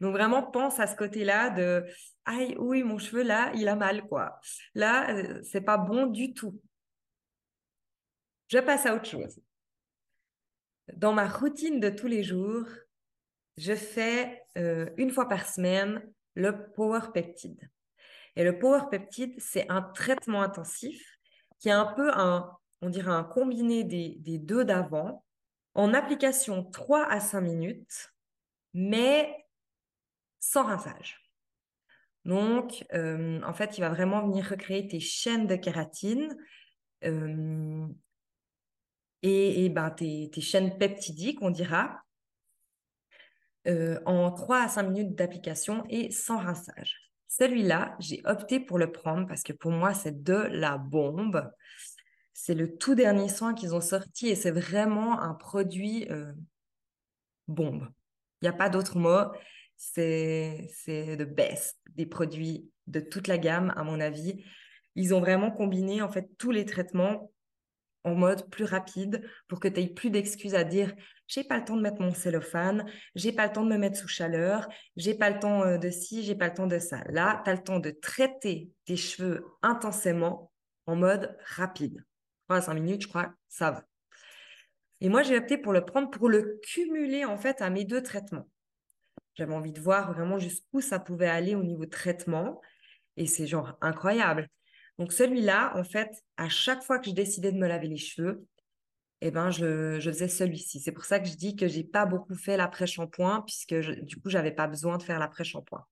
Donc 0.00 0.12
vraiment 0.12 0.42
pense 0.42 0.78
à 0.80 0.86
ce 0.86 0.96
côté-là 0.96 1.50
de 1.50 1.84
aïe 2.24 2.54
oui 2.58 2.82
mon 2.82 2.98
cheveu 2.98 3.22
là 3.22 3.50
il 3.54 3.68
a 3.68 3.74
mal 3.74 4.06
quoi. 4.06 4.38
Là 4.74 5.10
euh, 5.10 5.42
c'est 5.42 5.60
pas 5.60 5.78
bon 5.78 6.06
du 6.06 6.34
tout. 6.34 6.60
Je 8.48 8.58
passe 8.58 8.86
à 8.86 8.94
autre 8.94 9.06
chose. 9.06 9.40
Dans 10.94 11.12
ma 11.12 11.26
routine 11.26 11.80
de 11.80 11.88
tous 11.88 12.06
les 12.06 12.22
jours, 12.22 12.66
je 13.56 13.74
fais 13.74 14.42
euh, 14.58 14.90
une 14.96 15.10
fois 15.10 15.28
par 15.28 15.48
semaine 15.48 16.02
le 16.34 16.70
power 16.72 17.12
peptide. 17.12 17.70
Et 18.36 18.44
le 18.44 18.58
power 18.58 18.82
peptide, 18.90 19.34
c'est 19.38 19.68
un 19.68 19.82
traitement 19.82 20.42
intensif 20.42 21.18
qui 21.58 21.68
est 21.68 21.72
un 21.72 21.86
peu 21.86 22.10
un, 22.12 22.50
on 22.80 22.90
dirait 22.90 23.12
un 23.12 23.24
combiné 23.24 23.84
des, 23.84 24.38
deux 24.38 24.64
d'avant, 24.64 25.24
en 25.74 25.94
application 25.94 26.64
3 26.64 27.06
à 27.06 27.20
5 27.20 27.40
minutes, 27.40 28.12
mais 28.74 29.46
sans 30.40 30.64
rinçage. 30.64 31.20
Donc, 32.24 32.84
euh, 32.92 33.40
en 33.42 33.54
fait, 33.54 33.78
il 33.78 33.80
va 33.80 33.88
vraiment 33.88 34.26
venir 34.26 34.46
recréer 34.48 34.86
tes 34.86 35.00
chaînes 35.00 35.46
de 35.46 35.56
kératine 35.56 36.36
euh, 37.04 37.86
et, 39.22 39.68
ben, 39.68 39.90
tes, 39.90 40.30
tes, 40.32 40.40
chaînes 40.40 40.76
peptidiques, 40.78 41.42
on 41.42 41.50
dira, 41.50 42.02
euh, 43.66 44.00
en 44.06 44.32
3 44.32 44.62
à 44.62 44.68
5 44.68 44.82
minutes 44.84 45.14
d'application 45.14 45.84
et 45.88 46.10
sans 46.10 46.38
rinçage. 46.38 47.12
Celui-là, 47.28 47.96
j'ai 47.98 48.20
opté 48.24 48.60
pour 48.60 48.78
le 48.78 48.92
prendre 48.92 49.26
parce 49.26 49.42
que 49.42 49.52
pour 49.54 49.70
moi, 49.70 49.94
c'est 49.94 50.22
de 50.22 50.34
la 50.50 50.76
bombe. 50.76 51.50
C'est 52.34 52.54
le 52.54 52.76
tout 52.76 52.94
dernier 52.94 53.28
soin 53.28 53.54
qu'ils 53.54 53.74
ont 53.74 53.80
sorti 53.80 54.28
et 54.28 54.34
c'est 54.34 54.50
vraiment 54.50 55.18
un 55.20 55.32
produit 55.32 56.06
euh, 56.10 56.32
bombe. 57.48 57.88
Il 58.40 58.44
n'y 58.44 58.48
a 58.48 58.52
pas 58.52 58.68
d'autre 58.68 58.98
mot. 58.98 59.32
C'est, 59.76 60.68
the 60.86 61.22
best 61.22 61.78
des 61.90 62.06
produits 62.06 62.70
de 62.86 63.00
toute 63.00 63.28
la 63.28 63.38
gamme, 63.38 63.72
à 63.76 63.82
mon 63.82 63.98
avis. 63.98 64.44
Ils 64.94 65.14
ont 65.14 65.20
vraiment 65.20 65.50
combiné 65.50 66.02
en 66.02 66.10
fait 66.10 66.28
tous 66.36 66.50
les 66.50 66.66
traitements 66.66 67.31
en 68.04 68.14
mode 68.14 68.48
plus 68.50 68.64
rapide 68.64 69.22
pour 69.48 69.60
que 69.60 69.68
tu 69.68 69.80
aies 69.80 69.88
plus 69.88 70.10
d'excuses 70.10 70.54
à 70.54 70.64
dire 70.64 70.94
j'ai 71.28 71.44
pas 71.44 71.58
le 71.58 71.64
temps 71.64 71.76
de 71.76 71.82
mettre 71.82 72.02
mon 72.02 72.12
cellophane, 72.12 72.84
j'ai 73.14 73.32
pas 73.32 73.46
le 73.46 73.52
temps 73.52 73.64
de 73.64 73.70
me 73.70 73.78
mettre 73.78 73.96
sous 73.96 74.08
chaleur, 74.08 74.68
j'ai 74.96 75.14
pas 75.14 75.30
le 75.30 75.38
temps 75.38 75.62
euh, 75.62 75.78
de 75.78 75.88
ci, 75.90 76.22
j'ai 76.22 76.34
pas 76.34 76.48
le 76.48 76.54
temps 76.54 76.66
de 76.66 76.78
ça. 76.78 77.02
Là, 77.08 77.40
tu 77.44 77.50
as 77.50 77.54
le 77.54 77.62
temps 77.62 77.78
de 77.78 77.90
traiter 77.90 78.70
tes 78.84 78.96
cheveux 78.96 79.46
intensément 79.62 80.52
en 80.86 80.96
mode 80.96 81.36
rapide. 81.56 82.04
3 82.48 82.56
à 82.56 82.60
5 82.60 82.74
minutes, 82.74 83.02
je 83.02 83.08
crois, 83.08 83.32
ça 83.48 83.70
va. 83.70 83.84
Et 85.00 85.08
moi, 85.08 85.22
j'ai 85.22 85.36
opté 85.36 85.58
pour 85.58 85.72
le 85.72 85.84
prendre 85.84 86.10
pour 86.10 86.28
le 86.28 86.60
cumuler 86.62 87.24
en 87.24 87.36
fait 87.36 87.62
à 87.62 87.70
mes 87.70 87.84
deux 87.84 88.02
traitements. 88.02 88.48
J'avais 89.34 89.54
envie 89.54 89.72
de 89.72 89.80
voir 89.80 90.12
vraiment 90.12 90.38
jusqu'où 90.38 90.80
ça 90.80 90.98
pouvait 90.98 91.28
aller 91.28 91.54
au 91.54 91.64
niveau 91.64 91.86
traitement. 91.86 92.60
Et 93.16 93.26
c'est 93.26 93.46
genre 93.46 93.76
incroyable. 93.80 94.48
Donc 95.02 95.12
celui-là, 95.12 95.76
en 95.76 95.82
fait, 95.82 96.22
à 96.36 96.48
chaque 96.48 96.84
fois 96.84 97.00
que 97.00 97.06
je 97.06 97.10
décidais 97.10 97.50
de 97.50 97.58
me 97.58 97.66
laver 97.66 97.88
les 97.88 97.96
cheveux, 97.96 98.46
eh 99.20 99.32
ben, 99.32 99.50
je, 99.50 99.98
faisais 100.00 100.28
celui-ci. 100.28 100.78
C'est 100.78 100.92
pour 100.92 101.06
ça 101.06 101.18
que 101.18 101.26
je 101.26 101.34
dis 101.34 101.56
que 101.56 101.66
j'ai 101.66 101.82
pas 101.82 102.06
beaucoup 102.06 102.36
fait 102.36 102.56
l'après-shampoing, 102.56 103.42
puisque 103.42 103.74
du 103.74 104.20
coup, 104.20 104.30
j'avais 104.30 104.52
pas 104.52 104.68
besoin 104.68 104.98
de 104.98 105.02
faire 105.02 105.18
l'après-shampoing. 105.18 105.84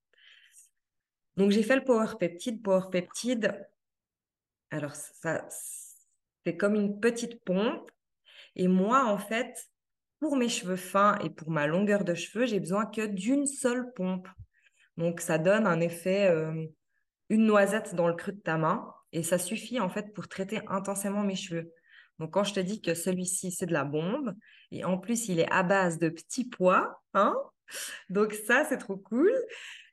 Donc, 1.37 1.51
j'ai 1.51 1.65
fait 1.65 1.75
le 1.75 1.83
Power 1.83 2.07
Peptide. 2.21 2.63
Power 2.63 2.85
Peptide, 2.93 3.53
alors, 4.71 4.95
ça, 4.95 5.45
c'est 6.45 6.57
comme 6.57 6.77
une 6.77 7.01
petite 7.01 7.43
pompe. 7.43 7.91
Et 8.55 8.69
moi, 8.69 9.07
en 9.07 9.19
fait, 9.19 9.73
pour 10.21 10.37
mes 10.37 10.49
cheveux 10.49 10.77
fins 10.77 11.19
et 11.19 11.31
pour 11.31 11.51
ma 11.51 11.67
longueur 11.67 12.05
de 12.05 12.15
cheveux, 12.15 12.47
j'ai 12.47 12.61
besoin 12.61 12.87
que 12.87 13.07
d'une 13.07 13.47
seule 13.49 13.93
pompe. 13.93 14.29
Donc, 14.97 15.21
ça 15.21 15.37
donne 15.37 15.67
un 15.67 15.81
effet, 15.81 16.29
euh, 16.29 16.65
une 17.29 17.45
noisette 17.45 17.97
dans 17.97 18.07
le 18.07 18.15
creux 18.15 18.31
de 18.31 18.39
ta 18.39 18.57
main. 18.57 18.95
Et 19.13 19.23
ça 19.23 19.39
suffit, 19.39 19.81
en 19.81 19.89
fait, 19.89 20.13
pour 20.15 20.29
traiter 20.29 20.61
intensément 20.69 21.23
mes 21.23 21.37
cheveux. 21.37 21.73
Donc, 22.19 22.33
quand 22.33 22.45
je 22.45 22.55
te 22.55 22.61
dis 22.61 22.81
que 22.81 22.95
celui-ci, 22.95 23.51
c'est 23.51 23.67
de 23.67 23.73
la 23.73 23.85
bombe, 23.85 24.35
et 24.71 24.85
en 24.85 24.99
plus, 24.99 25.29
il 25.29 25.41
est 25.41 25.51
à 25.51 25.63
base 25.63 25.99
de 25.99 26.09
petits 26.09 26.49
pois, 26.49 27.01
hein 27.15 27.35
donc 28.09 28.35
ça, 28.35 28.65
c'est 28.69 28.79
trop 28.79 28.97
cool. 28.97 29.33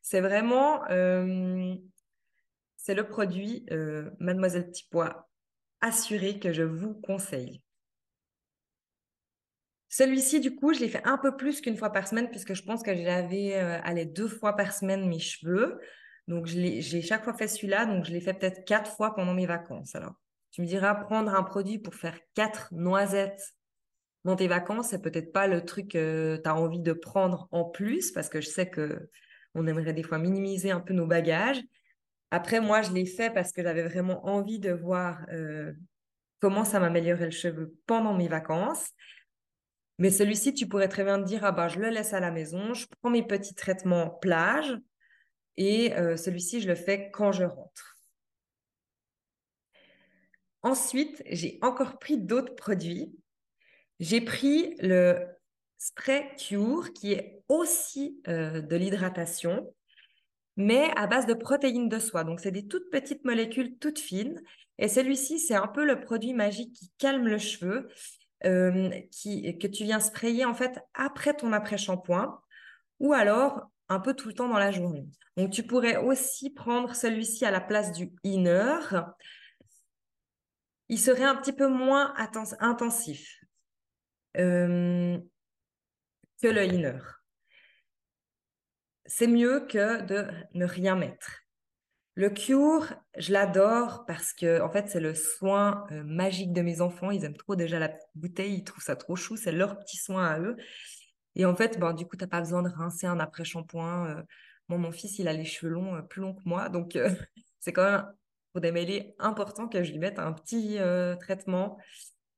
C'est 0.01 0.21
vraiment, 0.21 0.83
euh, 0.89 1.75
c'est 2.75 2.95
le 2.95 3.07
produit 3.07 3.65
euh, 3.71 4.09
Mademoiselle 4.19 4.67
Petit 4.67 4.87
Pois 4.89 5.27
assuré 5.81 6.39
que 6.39 6.53
je 6.53 6.63
vous 6.63 6.95
conseille. 6.95 7.61
Celui-ci, 9.89 10.39
du 10.39 10.55
coup, 10.55 10.73
je 10.73 10.79
l'ai 10.79 10.89
fait 10.89 11.05
un 11.05 11.17
peu 11.17 11.35
plus 11.37 11.61
qu'une 11.61 11.77
fois 11.77 11.91
par 11.91 12.07
semaine, 12.07 12.29
puisque 12.29 12.53
je 12.53 12.63
pense 12.63 12.83
que 12.83 12.95
j'avais 12.95 13.55
euh, 13.55 14.05
deux 14.05 14.27
fois 14.27 14.55
par 14.55 14.73
semaine 14.73 15.07
mes 15.07 15.19
cheveux. 15.19 15.79
Donc, 16.27 16.45
j'ai 16.45 17.01
chaque 17.01 17.23
fois 17.23 17.33
fait 17.33 17.47
celui-là, 17.47 17.85
donc 17.85 18.05
je 18.05 18.11
l'ai 18.11 18.19
fait 18.19 18.33
peut-être 18.33 18.65
quatre 18.65 18.91
fois 18.91 19.15
pendant 19.15 19.33
mes 19.33 19.45
vacances. 19.45 19.95
Alors, 19.95 20.13
tu 20.51 20.61
me 20.61 20.67
diras, 20.67 20.93
prendre 20.95 21.33
un 21.33 21.43
produit 21.43 21.79
pour 21.79 21.95
faire 21.95 22.19
quatre 22.33 22.69
noisettes 22.71 23.53
dans 24.23 24.35
tes 24.35 24.47
vacances, 24.47 24.89
c'est 24.89 25.01
peut-être 25.01 25.31
pas 25.31 25.47
le 25.47 25.63
truc 25.63 25.91
que 25.91 26.39
tu 26.43 26.49
as 26.49 26.55
envie 26.55 26.81
de 26.81 26.91
prendre 26.91 27.47
en 27.51 27.63
plus, 27.63 28.11
parce 28.11 28.27
que 28.27 28.41
je 28.41 28.49
sais 28.49 28.69
que 28.69 29.09
on 29.55 29.65
aimerait 29.67 29.93
des 29.93 30.03
fois 30.03 30.19
minimiser 30.19 30.69
un 30.69 30.81
peu 30.81 30.93
nos 30.93 31.07
bagages. 31.07 31.61
Après, 32.29 32.59
moi, 32.59 32.81
je 32.81 32.91
l'ai 32.91 33.05
fait 33.05 33.33
parce 33.33 33.53
que 33.53 33.63
j'avais 33.63 33.83
vraiment 33.83 34.25
envie 34.27 34.59
de 34.59 34.71
voir 34.71 35.25
euh, 35.31 35.71
comment 36.39 36.65
ça 36.65 36.79
m'améliorait 36.79 37.25
le 37.25 37.31
cheveu 37.31 37.73
pendant 37.85 38.13
mes 38.13 38.27
vacances. 38.27 38.89
Mais 39.97 40.11
celui-ci, 40.11 40.53
tu 40.53 40.67
pourrais 40.67 40.89
très 40.89 41.03
bien 41.03 41.19
te 41.19 41.25
dire, 41.25 41.43
ah 41.43 41.51
bah, 41.51 41.69
je 41.69 41.79
le 41.79 41.89
laisse 41.89 42.13
à 42.13 42.19
la 42.19 42.29
maison, 42.29 42.73
je 42.73 42.85
prends 42.99 43.09
mes 43.09 43.25
petits 43.25 43.55
traitements 43.55 44.09
plage 44.09 44.77
et 45.57 45.93
euh, 45.95 46.15
celui-ci, 46.15 46.61
je 46.61 46.67
le 46.67 46.75
fais 46.75 47.09
quand 47.11 47.31
je 47.31 47.43
rentre. 47.43 47.97
Ensuite, 50.61 51.23
j'ai 51.25 51.59
encore 51.61 51.97
pris 51.99 52.17
d'autres 52.17 52.55
produits. 52.55 53.15
J'ai 53.99 54.21
pris 54.21 54.75
le 54.79 55.17
spray 55.77 56.35
Cure 56.37 56.93
qui 56.93 57.13
est 57.13 57.43
aussi 57.47 58.21
euh, 58.27 58.61
de 58.61 58.75
l'hydratation, 58.75 59.73
mais 60.55 60.91
à 60.95 61.07
base 61.07 61.25
de 61.25 61.33
protéines 61.33 61.89
de 61.89 61.99
soie. 61.99 62.23
Donc, 62.23 62.39
c'est 62.39 62.51
des 62.51 62.67
toutes 62.67 62.89
petites 62.91 63.25
molécules 63.25 63.77
toutes 63.77 63.99
fines. 63.99 64.41
Et 64.77 64.87
celui-ci, 64.87 65.39
c'est 65.39 65.55
un 65.55 65.67
peu 65.67 65.85
le 65.85 65.99
produit 65.99 66.33
magique 66.33 66.73
qui 66.73 66.91
calme 66.97 67.27
le 67.27 67.37
cheveu. 67.39 67.89
qui, 69.11 69.57
que 69.57 69.67
tu 69.67 69.83
viens 69.83 69.99
sprayer 69.99 70.45
en 70.45 70.53
fait 70.53 70.79
après 70.93 71.33
ton 71.33 71.53
après-shampoing 71.53 72.39
ou 72.99 73.13
alors 73.13 73.71
un 73.89 73.99
peu 73.99 74.13
tout 74.13 74.27
le 74.27 74.33
temps 74.33 74.49
dans 74.49 74.59
la 74.59 74.71
journée. 74.71 75.05
Donc, 75.37 75.51
tu 75.51 75.63
pourrais 75.63 75.97
aussi 75.97 76.49
prendre 76.49 76.95
celui-ci 76.95 77.45
à 77.45 77.51
la 77.51 77.61
place 77.61 77.91
du 77.91 78.11
inner. 78.23 78.79
Il 80.89 80.99
serait 80.99 81.23
un 81.23 81.35
petit 81.35 81.53
peu 81.53 81.67
moins 81.67 82.13
intensif 82.59 83.39
que 86.41 86.47
le 86.47 86.65
inner. 86.65 86.99
C'est 89.05 89.27
mieux 89.27 89.65
que 89.67 90.01
de 90.01 90.27
ne 90.53 90.65
rien 90.65 90.95
mettre. 90.95 91.47
Le 92.15 92.31
Cure, 92.31 92.95
je 93.15 93.31
l'adore 93.31 94.03
parce 94.07 94.33
que 94.33 94.59
en 94.61 94.71
fait, 94.71 94.89
c'est 94.89 94.99
le 94.99 95.13
soin 95.13 95.85
euh, 95.91 96.03
magique 96.03 96.51
de 96.51 96.63
mes 96.63 96.81
enfants. 96.81 97.11
Ils 97.11 97.23
aiment 97.23 97.37
trop 97.37 97.55
déjà 97.55 97.77
la 97.77 97.91
bouteille, 98.15 98.55
ils 98.55 98.63
trouvent 98.63 98.83
ça 98.83 98.95
trop 98.95 99.15
chou, 99.15 99.37
c'est 99.37 99.51
leur 99.51 99.77
petit 99.77 99.97
soin 99.97 100.25
à 100.25 100.39
eux. 100.39 100.57
Et 101.37 101.45
en 101.45 101.55
fait, 101.55 101.79
ben, 101.79 101.93
du 101.93 102.05
coup, 102.05 102.17
tu 102.17 102.25
n'as 102.25 102.27
pas 102.27 102.41
besoin 102.41 102.63
de 102.63 102.69
rincer 102.69 103.07
un 103.07 103.19
après-shampoing. 103.19 104.07
Euh. 104.09 104.23
Moi, 104.67 104.77
mon 104.77 104.91
fils, 104.91 105.17
il 105.19 105.29
a 105.29 105.33
les 105.33 105.45
cheveux 105.45 105.71
longs, 105.71 105.95
euh, 105.95 106.01
plus 106.01 106.21
longs 106.21 106.33
que 106.33 106.43
moi. 106.43 106.67
Donc, 106.67 106.97
c'est 107.61 107.71
quand 107.71 107.89
même 107.89 108.05
pour 108.51 108.61
démêler 108.61 109.15
important 109.19 109.69
que 109.69 109.83
je 109.83 109.91
lui 109.93 109.99
mette 109.99 110.19
un 110.19 110.33
petit 110.33 110.77
traitement 111.19 111.77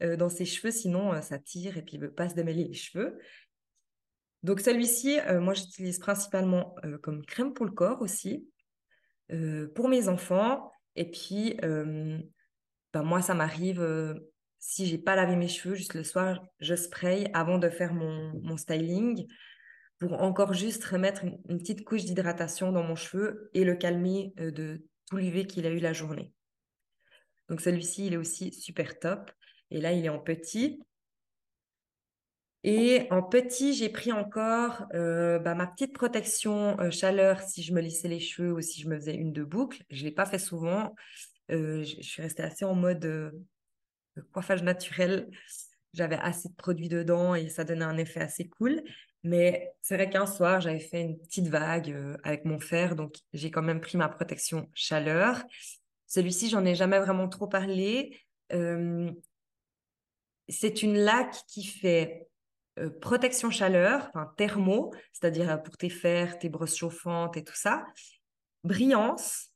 dans 0.02 0.30
ses 0.30 0.46
cheveux. 0.46 0.72
Sinon, 0.72 1.22
ça 1.22 1.40
tire 1.40 1.78
et 1.78 1.82
puis 1.82 1.96
il 1.96 2.02
ne 2.02 2.08
veut 2.08 2.14
pas 2.14 2.28
se 2.28 2.36
démêler 2.36 2.66
les 2.66 2.74
cheveux. 2.74 3.18
Donc, 4.44 4.60
celui-ci, 4.60 5.18
moi, 5.40 5.54
j'utilise 5.54 6.00
principalement 6.00 6.76
comme 7.02 7.26
crème 7.26 7.54
pour 7.54 7.66
le 7.66 7.72
corps 7.72 8.02
aussi. 8.02 8.50
Euh, 9.32 9.68
pour 9.76 9.90
mes 9.90 10.10
enfants. 10.10 10.72
Et 10.96 11.10
puis, 11.10 11.58
euh, 11.64 12.18
ben 12.94 13.04
moi, 13.04 13.22
ça 13.22 13.34
m'arrive, 13.36 13.82
euh, 13.82 14.16
si 14.60 14.88
j'ai 14.88 14.98
pas 14.98 15.16
lavé 15.16 15.36
mes 15.36 15.48
cheveux, 15.48 15.76
juste 15.76 15.94
le 15.94 16.04
soir, 16.04 16.46
je 16.60 16.76
spray 16.76 17.30
avant 17.34 17.58
de 17.58 17.70
faire 17.70 17.94
mon, 17.94 18.58
styling 18.58 19.26
pour 20.00 20.22
encore 20.22 20.54
juste 20.54 20.84
remettre 20.86 21.24
une, 21.24 21.58
petite 21.58 21.84
couche 21.84 22.06
d'hydratation 22.06 22.72
dans 22.72 22.84
mon 22.84 22.96
cheveu 22.96 23.50
et 23.54 23.64
le 23.64 23.76
calmer 23.76 24.34
de 24.38 24.86
tout 25.10 25.18
l'UV 25.18 25.46
qu'il 25.46 25.66
a 25.66 25.70
eu 25.70 25.80
la 25.80 25.94
journée. 25.94 26.32
Donc 27.50 27.62
celui-ci, 27.62 28.08
il 28.08 28.14
est 28.14 28.18
aussi 28.18 28.54
super 28.54 29.00
top. 29.00 29.32
Et 29.72 29.82
là, 29.82 29.92
il 29.92 30.06
est 30.06 30.10
en 30.10 30.20
petit. 30.20 30.82
Et 32.64 33.08
en 33.10 33.24
petit, 33.24 33.74
j'ai 33.74 33.90
pris 33.90 34.12
encore 34.12 34.86
euh, 34.94 35.40
bah, 35.40 35.56
ma 35.56 35.66
petite 35.68 35.94
protection 35.94 36.80
euh, 36.80 36.92
chaleur 36.92 37.42
si 37.42 37.64
je 37.64 37.74
me 37.74 37.82
lissais 37.82 38.10
les 38.10 38.20
cheveux 38.20 38.52
ou 38.52 38.62
si 38.62 38.82
je 38.82 38.90
me 38.90 38.96
faisais 38.98 39.16
une 39.16 39.32
de 39.32 39.44
boucles. 39.44 39.84
Je 39.90 40.02
ne 40.02 40.10
l'ai 40.10 40.12
pas 40.14 40.26
fait 40.26 40.40
souvent. 40.40 40.94
Euh, 41.52 41.84
je, 41.84 42.02
suis 42.02 42.22
restée 42.22 42.44
assez 42.44 42.66
en 42.66 42.76
mode 42.76 43.34
coiffage 44.22 44.64
naturel. 44.64 45.30
J'avais 45.94 46.18
assez 46.18 46.50
de 46.50 46.56
produits 46.56 46.90
dedans 46.90 47.36
et 47.36 47.50
ça 47.50 47.64
donnait 47.64 47.86
un 47.86 47.98
effet 47.98 48.22
assez 48.22 48.48
cool. 48.48 48.82
Mais 49.24 49.74
c'est 49.82 49.96
vrai 49.96 50.10
qu'un 50.10 50.26
soir, 50.26 50.62
j'avais 50.62 50.80
fait 50.80 51.02
une 51.02 51.20
petite 51.20 51.48
vague 51.48 51.94
avec 52.24 52.46
mon 52.46 52.60
fer, 52.60 52.96
donc 52.96 53.16
j'ai 53.34 53.52
quand 53.52 53.62
même 53.62 53.82
pris 53.82 53.98
ma 53.98 54.08
protection 54.08 54.70
chaleur. 54.74 55.44
Celui-ci, 56.08 56.50
j'en 56.50 56.64
ai 56.64 56.74
jamais 56.74 57.00
vraiment 57.00 57.28
trop 57.28 57.48
parlé. 57.48 58.18
c'est 60.48 60.84
une 60.84 60.98
laque 60.98 61.36
qui 61.48 61.64
fait 61.66 62.30
euh, 62.80 62.90
protection 62.90 63.50
chaleur, 63.50 64.10
enfin 64.10 64.32
thermo, 64.38 64.94
c'est-à-dire 65.12 65.52
euh, 65.52 65.58
pour 65.58 65.76
tes 65.76 65.90
fers, 65.90 66.40
tes 66.40 66.50
brosses 66.50 66.76
chauffantes 66.76 67.36
et 67.36 67.44
tout 67.44 67.56
ça, 67.56 67.86
brillance 68.64 69.52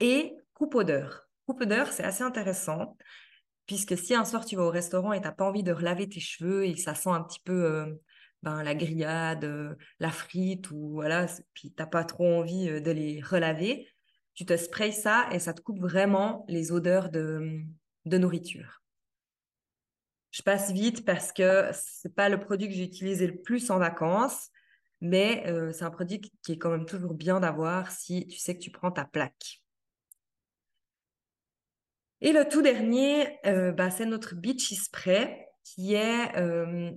et 0.00 0.34
coupe 0.54 0.74
odeur. 0.74 1.28
Coupe 1.46 1.62
odeur, 1.62 1.92
c'est 1.92 2.04
assez 2.04 2.22
intéressant 2.22 2.96
puisque 3.68 3.96
si 3.96 4.16
un 4.16 4.24
soir 4.24 4.44
tu 4.44 4.56
vas 4.56 4.64
au 4.64 4.70
restaurant 4.70 5.12
et 5.12 5.20
tu 5.20 5.24
n'as 5.24 5.32
pas 5.32 5.44
envie 5.44 5.62
de 5.62 5.72
relaver 5.72 6.08
tes 6.08 6.18
cheveux 6.18 6.66
et 6.66 6.74
ça 6.74 6.96
sent 6.96 7.10
un 7.10 7.22
petit 7.22 7.40
peu 7.44 7.52
euh, 7.52 7.94
ben, 8.42 8.64
la 8.64 8.74
grillade, 8.74 9.78
la 10.00 10.10
frite 10.10 10.72
ou 10.72 10.94
voilà, 10.94 11.26
puis 11.54 11.70
tu 11.70 11.76
n'as 11.78 11.86
pas 11.86 12.02
trop 12.02 12.40
envie 12.40 12.66
de 12.66 12.90
les 12.90 13.20
relaver, 13.20 13.88
tu 14.34 14.44
te 14.44 14.56
sprayes 14.56 14.92
ça 14.92 15.28
et 15.30 15.38
ça 15.38 15.54
te 15.54 15.60
coupe 15.60 15.80
vraiment 15.80 16.44
les 16.48 16.72
odeurs 16.72 17.10
de 17.10 17.62
nourriture. 18.04 18.78
Je 20.30 20.42
passe 20.42 20.72
vite 20.72 21.04
parce 21.04 21.32
que 21.32 21.70
c'est 21.72 22.14
pas 22.14 22.28
le 22.28 22.38
produit 22.38 22.68
que 22.68 22.74
j'ai 22.74 22.84
utilisé 22.84 23.26
le 23.26 23.36
plus 23.36 23.70
en 23.70 23.78
vacances, 23.78 24.50
mais 25.00 25.44
euh, 25.46 25.72
c'est 25.72 25.84
un 25.84 25.90
produit 25.90 26.20
qui 26.20 26.52
est 26.52 26.58
quand 26.58 26.70
même 26.70 26.86
toujours 26.86 27.14
bien 27.14 27.40
d'avoir 27.40 27.90
si 27.90 28.26
tu 28.26 28.38
sais 28.38 28.54
que 28.54 28.60
tu 28.62 28.70
prends 28.70 28.90
ta 28.90 29.04
plaque. 29.04 29.62
Et 32.20 32.32
le 32.32 32.48
tout 32.48 32.62
dernier, 32.62 33.38
euh, 33.46 33.72
bah, 33.72 33.90
c'est 33.90 34.06
notre 34.06 34.34
Beachy 34.34 34.76
Spray 34.76 35.46
qui 35.62 35.94
est, 35.94 36.36
euh, 36.36 36.90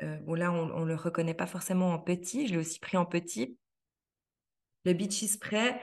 bon 0.00 0.34
là 0.34 0.52
on 0.52 0.80
ne 0.80 0.84
le 0.84 0.94
reconnaît 0.94 1.34
pas 1.34 1.46
forcément 1.46 1.92
en 1.92 1.98
petit, 1.98 2.46
je 2.46 2.52
l'ai 2.52 2.58
aussi 2.58 2.80
pris 2.80 2.96
en 2.96 3.06
petit. 3.06 3.58
Le 4.84 4.92
Beachy 4.92 5.28
Spray, 5.28 5.80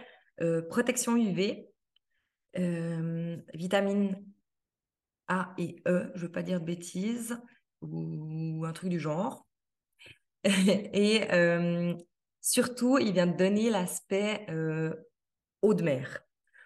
protection 0.69 1.15
UV, 1.15 1.69
vitamine 3.53 4.25
a 5.27 5.53
et 5.58 5.81
E, 5.88 6.12
je 6.13 6.19
ne 6.19 6.25
veux 6.25 6.31
pas 6.31 6.43
dire 6.43 6.60
de 6.60 6.65
bêtises, 6.65 7.38
ou 7.81 8.63
un 8.65 8.73
truc 8.73 8.89
du 8.89 8.99
genre. 8.99 9.45
et 10.43 11.31
euh, 11.31 11.95
surtout, 12.41 12.97
il 12.99 13.13
vient 13.13 13.27
de 13.27 13.38
donner 13.38 13.69
l'aspect 13.69 14.45
euh, 14.49 14.93
eau 15.62 15.73
de 15.73 15.84
mer. 15.84 16.21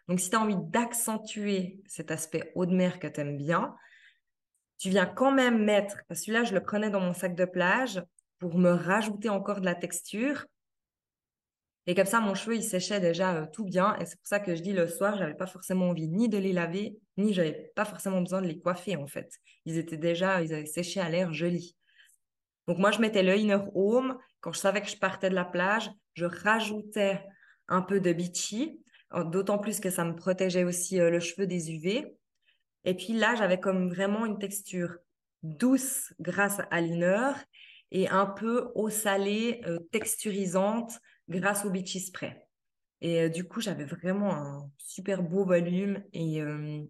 Donc, 0.09 0.19
si 0.19 0.31
tu 0.31 0.35
as 0.35 0.41
envie 0.41 0.57
d'accentuer 0.57 1.79
cet 1.85 2.09
aspect 2.09 2.51
eau 2.55 2.65
de 2.65 2.73
mer 2.73 2.99
que 2.99 3.05
tu 3.05 3.21
aimes 3.21 3.37
bien, 3.37 3.75
tu 4.79 4.89
viens 4.89 5.05
quand 5.05 5.31
même 5.31 5.63
mettre, 5.63 5.97
celui-là, 6.11 6.43
je 6.43 6.55
le 6.55 6.63
prenais 6.63 6.89
dans 6.89 6.99
mon 6.99 7.13
sac 7.13 7.35
de 7.35 7.45
plage 7.45 8.01
pour 8.39 8.57
me 8.57 8.71
rajouter 8.71 9.29
encore 9.29 9.59
de 9.59 9.65
la 9.65 9.75
texture. 9.75 10.47
Et 11.85 11.93
comme 11.93 12.07
ça, 12.07 12.21
mon 12.21 12.33
cheveu, 12.33 12.55
il 12.55 12.63
séchait 12.63 12.99
déjà 12.99 13.35
euh, 13.35 13.45
tout 13.53 13.65
bien. 13.65 13.95
Et 13.97 14.05
c'est 14.07 14.17
pour 14.17 14.25
ça 14.25 14.39
que 14.39 14.55
je 14.55 14.63
dis 14.63 14.73
le 14.73 14.87
soir, 14.87 15.15
j'avais 15.15 15.35
pas 15.35 15.45
forcément 15.45 15.89
envie 15.89 16.07
ni 16.07 16.27
de 16.27 16.39
les 16.39 16.53
laver, 16.53 16.97
ni 17.17 17.31
j'avais 17.31 17.71
pas 17.75 17.85
forcément 17.85 18.21
besoin 18.21 18.41
de 18.41 18.47
les 18.47 18.59
coiffer, 18.59 18.95
en 18.95 19.05
fait. 19.05 19.31
Ils 19.65 19.77
étaient 19.77 19.97
déjà, 19.97 20.41
ils 20.41 20.55
avaient 20.55 20.65
séché 20.65 20.99
à 20.99 21.09
l'air 21.09 21.33
joli. 21.33 21.75
Donc 22.67 22.79
moi, 22.79 22.89
je 22.89 22.99
mettais 22.99 23.21
le 23.21 23.37
inner 23.37 23.59
home. 23.75 24.17
Quand 24.39 24.53
je 24.53 24.59
savais 24.59 24.81
que 24.81 24.89
je 24.89 24.97
partais 24.97 25.29
de 25.29 25.35
la 25.35 25.45
plage, 25.45 25.91
je 26.15 26.25
rajoutais 26.25 27.23
un 27.67 27.83
peu 27.83 27.99
de 27.99 28.11
beachy, 28.11 28.79
d'autant 29.11 29.57
plus 29.57 29.79
que 29.79 29.89
ça 29.89 30.05
me 30.05 30.15
protégeait 30.15 30.63
aussi 30.63 30.99
euh, 30.99 31.09
le 31.09 31.19
cheveu 31.19 31.47
des 31.47 31.71
UV. 31.71 32.15
Et 32.85 32.93
puis 32.93 33.13
là, 33.13 33.35
j'avais 33.35 33.59
comme 33.59 33.89
vraiment 33.89 34.25
une 34.25 34.39
texture 34.39 34.97
douce 35.43 36.13
grâce 36.19 36.61
à 36.71 36.81
l'inner 36.81 37.31
et 37.91 38.07
un 38.07 38.25
peu 38.25 38.71
eau 38.75 38.89
salée, 38.89 39.61
euh, 39.65 39.79
texturisante 39.91 40.99
grâce 41.27 41.65
au 41.65 41.69
Beachy 41.69 41.99
Spray. 41.99 42.45
Et 43.01 43.21
euh, 43.21 43.29
du 43.29 43.47
coup, 43.47 43.61
j'avais 43.61 43.85
vraiment 43.85 44.33
un 44.33 44.71
super 44.77 45.23
beau 45.23 45.45
volume 45.45 46.03
et, 46.13 46.41
euh, 46.41 46.83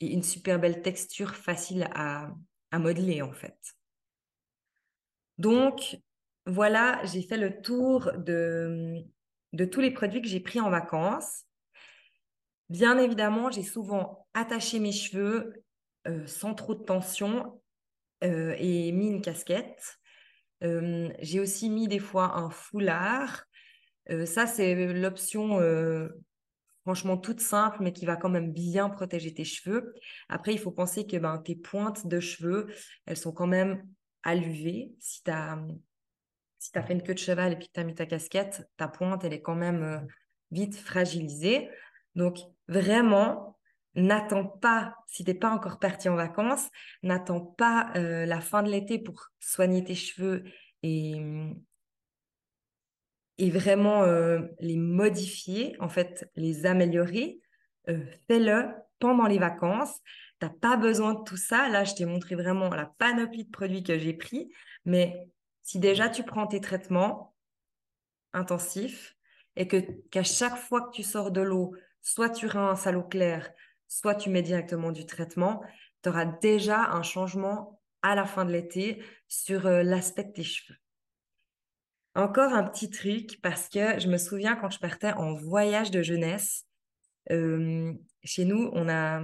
une 0.00 0.22
super 0.22 0.58
belle 0.58 0.82
texture 0.82 1.34
facile 1.34 1.88
à, 1.94 2.30
modeler 2.72 3.22
en 3.22 3.32
fait. 3.32 3.56
Donc, 5.38 5.96
voilà, 6.44 7.00
j'ai 7.04 7.22
fait 7.22 7.36
le 7.36 7.62
tour 7.62 8.10
de, 8.18 8.96
de 9.52 9.64
tous 9.64 9.80
les 9.80 9.92
produits 9.92 10.20
que 10.20 10.26
j'ai 10.28 10.40
pris 10.40 10.60
en 10.60 10.70
vacances. 10.70 11.44
Bien 12.70 12.98
évidemment, 12.98 13.50
j'ai 13.50 13.62
souvent 13.62 14.26
attaché 14.34 14.80
mes 14.80 14.92
cheveux 14.92 15.64
sans 16.26 16.54
trop 16.54 16.74
de 16.74 16.82
tension 16.82 17.60
et 18.22 18.92
mis 18.92 19.08
une 19.08 19.22
casquette. 19.22 19.98
j'ai 20.60 21.40
aussi 21.40 21.70
mis 21.70 21.88
des 21.88 21.98
fois 21.98 22.36
un 22.38 22.50
foulard 22.50 23.44
euh, 24.10 24.26
ça, 24.26 24.46
c'est 24.46 24.92
l'option 24.92 25.60
euh, 25.60 26.08
franchement 26.82 27.16
toute 27.16 27.40
simple, 27.40 27.78
mais 27.80 27.92
qui 27.92 28.06
va 28.06 28.16
quand 28.16 28.28
même 28.28 28.52
bien 28.52 28.90
protéger 28.90 29.32
tes 29.32 29.44
cheveux. 29.44 29.94
Après, 30.28 30.52
il 30.52 30.58
faut 30.58 30.70
penser 30.70 31.06
que 31.06 31.16
ben, 31.16 31.38
tes 31.38 31.56
pointes 31.56 32.06
de 32.06 32.20
cheveux, 32.20 32.66
elles 33.06 33.16
sont 33.16 33.32
quand 33.32 33.46
même 33.46 33.86
à 34.22 34.34
l'UV. 34.34 34.92
Si 35.00 35.22
tu 35.22 35.30
as, 35.30 35.58
si 36.58 36.70
as 36.74 36.82
fait 36.82 36.94
une 36.94 37.02
queue 37.02 37.14
de 37.14 37.18
cheval 37.18 37.52
et 37.52 37.56
puis 37.56 37.68
que 37.68 37.72
tu 37.72 37.80
as 37.80 37.84
mis 37.84 37.94
ta 37.94 38.06
casquette, 38.06 38.68
ta 38.76 38.88
pointe, 38.88 39.24
elle 39.24 39.32
est 39.32 39.42
quand 39.42 39.56
même 39.56 39.82
euh, 39.82 39.98
vite 40.50 40.76
fragilisée. 40.76 41.70
Donc, 42.14 42.38
vraiment, 42.68 43.58
n'attends 43.94 44.44
pas, 44.44 44.96
si 45.06 45.24
tu 45.24 45.30
n'es 45.30 45.38
pas 45.38 45.50
encore 45.50 45.78
parti 45.78 46.08
en 46.08 46.16
vacances, 46.16 46.68
n'attends 47.02 47.40
pas 47.40 47.92
la 47.94 48.40
fin 48.40 48.62
de 48.62 48.70
l'été 48.70 48.98
pour 48.98 49.28
soigner 49.40 49.84
tes 49.84 49.94
cheveux 49.94 50.44
et, 50.82 51.14
et 53.38 53.50
vraiment 53.50 54.02
euh, 54.02 54.40
les 54.60 54.76
modifier, 54.76 55.76
en 55.80 55.88
fait, 55.88 56.30
les 56.36 56.66
améliorer, 56.66 57.40
euh, 57.88 58.04
fais-le 58.28 58.68
pendant 58.98 59.26
les 59.26 59.38
vacances. 59.38 60.00
Tu 60.40 60.46
n'as 60.46 60.52
pas 60.52 60.76
besoin 60.76 61.14
de 61.14 61.24
tout 61.24 61.36
ça. 61.36 61.68
Là, 61.68 61.84
je 61.84 61.94
t'ai 61.94 62.04
montré 62.04 62.34
vraiment 62.34 62.68
la 62.68 62.86
panoplie 62.98 63.44
de 63.44 63.50
produits 63.50 63.82
que 63.82 63.98
j'ai 63.98 64.14
pris. 64.14 64.52
Mais 64.84 65.28
si 65.62 65.78
déjà 65.78 66.08
tu 66.08 66.22
prends 66.22 66.46
tes 66.46 66.60
traitements 66.60 67.34
intensifs 68.32 69.16
et 69.56 69.66
que 69.66 69.78
qu'à 70.10 70.22
chaque 70.22 70.56
fois 70.56 70.82
que 70.82 70.90
tu 70.92 71.02
sors 71.02 71.30
de 71.30 71.40
l'eau, 71.40 71.74
soit 72.04 72.30
tu 72.30 72.46
rinces 72.46 72.86
à 72.86 72.92
l'eau 72.92 73.02
claire, 73.02 73.50
soit 73.88 74.14
tu 74.14 74.30
mets 74.30 74.42
directement 74.42 74.92
du 74.92 75.06
traitement, 75.06 75.60
tu 76.02 76.10
auras 76.10 76.26
déjà 76.26 76.90
un 76.90 77.02
changement 77.02 77.80
à 78.02 78.14
la 78.14 78.26
fin 78.26 78.44
de 78.44 78.52
l'été 78.52 79.02
sur 79.26 79.66
euh, 79.66 79.82
l'aspect 79.82 80.24
de 80.24 80.32
tes 80.32 80.44
cheveux. 80.44 80.78
Encore 82.14 82.52
un 82.52 82.62
petit 82.62 82.90
truc 82.90 83.40
parce 83.42 83.68
que 83.68 83.98
je 83.98 84.08
me 84.08 84.18
souviens 84.18 84.54
quand 84.54 84.70
je 84.70 84.78
partais 84.78 85.12
en 85.14 85.34
voyage 85.34 85.90
de 85.90 86.02
jeunesse, 86.02 86.66
euh, 87.32 87.92
chez 88.22 88.44
nous, 88.44 88.70
on 88.74 88.88
a, 88.88 89.22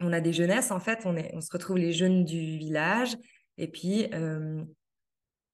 on 0.00 0.12
a 0.12 0.20
des 0.20 0.32
jeunesses, 0.32 0.70
en 0.70 0.80
fait, 0.80 1.02
on, 1.04 1.14
est, 1.16 1.30
on 1.34 1.42
se 1.42 1.52
retrouve 1.52 1.76
les 1.76 1.92
jeunes 1.92 2.24
du 2.24 2.56
village 2.56 3.16
et 3.58 3.68
puis 3.68 4.08
euh, 4.14 4.64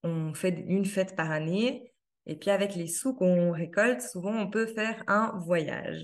on 0.05 0.33
fait 0.35 0.65
une 0.69 0.85
fête 0.87 1.17
par 1.17 1.33
année. 1.33 1.93
Et 2.27 2.37
puis 2.37 2.51
avec 2.51 2.75
les 2.75 2.89
sous 2.89 3.15
qu'on 3.15 3.53
récolte, 3.53 4.03
souvent 4.03 4.35
on 4.35 4.51
peut 4.51 4.67
faire 4.67 5.03
un 5.07 5.39
voyage. 5.39 6.03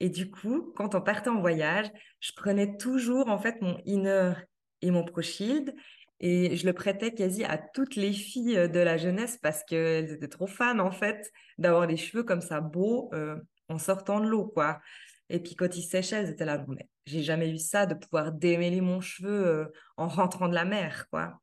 Et 0.00 0.08
du 0.08 0.30
coup, 0.30 0.72
quand 0.74 0.94
on 0.96 1.00
partait 1.00 1.30
en 1.30 1.40
voyage, 1.40 1.86
je 2.20 2.32
prenais 2.34 2.76
toujours 2.76 3.28
en 3.28 3.38
fait 3.38 3.60
mon 3.62 3.80
inner 3.84 4.32
et 4.80 4.90
mon 4.90 5.04
Pro 5.04 5.22
Shield 5.22 5.72
et 6.18 6.56
je 6.56 6.66
le 6.66 6.72
prêtais 6.72 7.12
quasi 7.12 7.44
à 7.44 7.58
toutes 7.58 7.96
les 7.96 8.12
filles 8.12 8.68
de 8.68 8.80
la 8.80 8.96
jeunesse 8.96 9.38
parce 9.40 9.62
qu'elles 9.64 10.12
étaient 10.12 10.28
trop 10.28 10.46
fans 10.46 10.78
en 10.78 10.90
fait 10.90 11.30
d'avoir 11.58 11.86
des 11.86 11.96
cheveux 11.96 12.24
comme 12.24 12.40
ça 12.40 12.60
beaux 12.60 13.10
euh, 13.12 13.36
en 13.68 13.78
sortant 13.78 14.20
de 14.20 14.26
l'eau 14.26 14.46
quoi. 14.46 14.80
Et 15.28 15.40
puis 15.40 15.54
quand 15.54 15.76
ils 15.76 15.82
séchaient, 15.82 16.16
elles 16.16 16.30
étaient 16.30 16.44
là, 16.44 16.64
j'ai 17.06 17.22
jamais 17.22 17.50
eu 17.50 17.58
ça 17.58 17.86
de 17.86 17.94
pouvoir 17.94 18.32
démêler 18.32 18.80
mon 18.80 19.00
cheveu 19.00 19.46
euh, 19.46 19.64
en 19.96 20.08
rentrant 20.08 20.48
de 20.48 20.54
la 20.54 20.64
mer 20.64 21.06
quoi. 21.10 21.40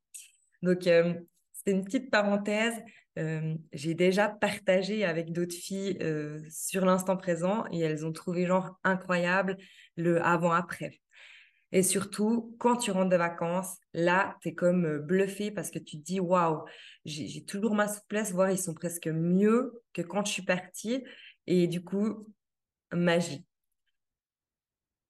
Donc 0.62 0.88
euh, 0.88 1.13
c'était 1.53 1.71
une 1.71 1.84
petite 1.84 2.10
parenthèse. 2.10 2.75
J'ai 3.73 3.93
déjà 3.93 4.29
partagé 4.29 5.03
avec 5.03 5.32
d'autres 5.32 5.55
filles 5.55 5.97
sur 6.49 6.86
l'instant 6.86 7.17
présent 7.17 7.65
et 7.71 7.79
elles 7.79 8.05
ont 8.05 8.13
trouvé 8.13 8.45
genre 8.45 8.79
incroyable 8.84 9.58
le 9.95 10.21
avant-après. 10.25 11.01
Et 11.71 11.84
surtout, 11.84 12.55
quand 12.60 12.77
tu 12.77 12.91
rentres 12.91 13.10
de 13.10 13.15
vacances, 13.15 13.77
là, 13.93 14.38
tu 14.41 14.49
es 14.49 14.53
comme 14.55 14.97
bluffé 14.99 15.51
parce 15.51 15.69
que 15.69 15.77
tu 15.77 15.99
te 15.99 16.03
dis, 16.03 16.19
waouh, 16.19 16.63
j'ai 17.05 17.43
toujours 17.45 17.75
ma 17.75 17.88
souplesse, 17.88 18.32
voire 18.32 18.49
ils 18.49 18.58
sont 18.58 18.73
presque 18.73 19.08
mieux 19.08 19.79
que 19.93 20.01
quand 20.01 20.25
je 20.25 20.32
suis 20.32 20.41
partie. 20.41 21.03
Et 21.45 21.67
du 21.67 21.84
coup, 21.84 22.27
magie. 22.91 23.45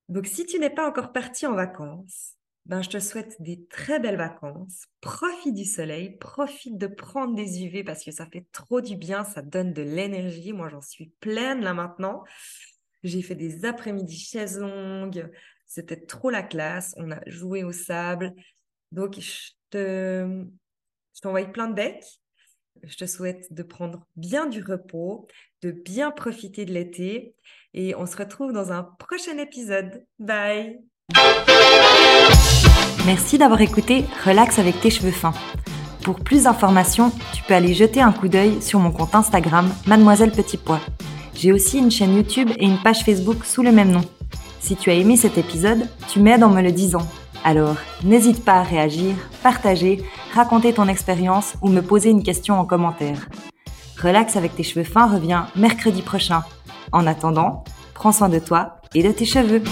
Donc, 0.10 0.26
si 0.26 0.46
tu 0.46 0.60
n'es 0.60 0.70
pas 0.70 0.90
encore 0.90 1.14
parti 1.14 1.46
en 1.46 1.54
vacances, 1.54 2.36
ben, 2.70 2.84
je 2.84 2.90
te 2.90 3.00
souhaite 3.00 3.42
des 3.42 3.66
très 3.66 4.00
belles 4.00 4.16
vacances. 4.16 4.86
Profite 5.02 5.56
du 5.56 5.66
soleil, 5.66 6.16
profite 6.18 6.78
de 6.78 6.86
prendre 6.86 7.34
des 7.34 7.64
UV 7.64 7.84
parce 7.84 8.04
que 8.04 8.12
ça 8.12 8.28
fait 8.28 8.46
trop 8.52 8.80
du 8.80 8.96
bien, 8.96 9.24
ça 9.24 9.42
donne 9.42 9.74
de 9.74 9.82
l'énergie. 9.82 10.54
Moi, 10.54 10.70
j'en 10.70 10.82
suis 10.82 11.12
pleine 11.20 11.62
là 11.62 11.74
maintenant. 11.74 12.24
J'ai 13.04 13.24
fait 13.24 13.34
des 13.34 13.66
après-midi 13.66 14.16
chaises 14.16 14.60
longues. 14.60 15.32
C'était 15.66 16.00
trop 16.00 16.30
la 16.30 16.44
classe. 16.44 16.94
On 16.98 17.10
a 17.10 17.22
joué 17.26 17.64
au 17.64 17.72
sable. 17.72 18.36
Donc, 18.92 19.20
je 19.20 19.52
je 19.74 21.22
t'envoie 21.22 21.46
plein 21.46 21.70
de 21.70 21.74
becs. 21.74 22.22
Je 22.84 22.98
te 22.98 23.08
souhaite 23.08 23.52
de 23.52 23.64
prendre 23.64 24.06
bien 24.16 24.46
du 24.46 24.62
repos, 24.62 25.28
de 25.64 25.72
bien 25.72 26.12
profiter 26.12 26.66
de 26.66 26.74
l'été. 26.74 27.36
Et 27.74 27.96
on 27.96 28.06
se 28.06 28.16
retrouve 28.16 28.54
dans 28.54 28.72
un 28.72 28.84
prochain 28.84 29.40
épisode. 29.40 30.06
Bye! 30.20 30.84
Merci 33.06 33.38
d'avoir 33.38 33.62
écouté 33.62 34.06
Relax 34.26 34.60
avec 34.60 34.80
tes 34.82 34.90
cheveux 34.90 35.12
fins. 35.12 35.34
Pour 36.04 36.20
plus 36.20 36.44
d'informations, 36.44 37.12
tu 37.34 37.44
peux 37.44 37.54
aller 37.54 37.74
jeter 37.74 38.02
un 38.02 38.12
coup 38.12 38.28
d'œil 38.28 38.62
sur 38.62 38.80
mon 38.80 38.92
compte 38.92 39.16
Instagram 39.16 39.70
Mademoiselle 39.88 40.32
Petit 40.32 40.58
Pois. 40.58 40.80
J'ai 41.36 41.52
aussi 41.52 41.80
une 41.80 41.92
chaîne 41.92 42.16
YouTube 42.16 42.50
et 42.58 42.66
une 42.66 42.78
page 42.78 43.04
Facebook 43.04 43.46
sous 43.46 43.64
le 43.64 43.72
même 43.72 43.92
nom. 43.92 44.04
Si 44.60 44.76
tu 44.76 44.90
as 44.90 44.94
aimé 44.94 45.18
cet 45.18 45.38
épisode, 45.38 45.88
tu 46.08 46.20
m'aides 46.20 46.44
en 46.44 46.50
me 46.50 46.62
le 46.62 46.72
disant. 46.72 47.08
Alors, 47.44 47.78
n'hésite 48.04 48.44
pas 48.44 48.56
à 48.56 48.64
réagir, 48.64 49.16
partager, 49.42 50.04
raconter 50.34 50.74
ton 50.74 50.88
expérience 50.88 51.54
ou 51.62 51.70
me 51.70 51.82
poser 51.82 52.10
une 52.10 52.24
question 52.24 52.60
en 52.60 52.66
commentaire. 52.66 53.28
Relax 54.02 54.36
avec 54.36 54.56
tes 54.56 54.64
cheveux 54.64 54.86
fins 54.86 55.08
revient 55.08 55.44
mercredi 55.56 56.02
prochain. 56.02 56.44
En 56.92 57.08
attendant, 57.08 57.64
prends 57.94 58.12
soin 58.12 58.30
de 58.30 58.40
toi 58.40 58.78
et 58.94 59.04
de 59.04 59.12
tes 59.12 59.26
cheveux. 59.26 59.64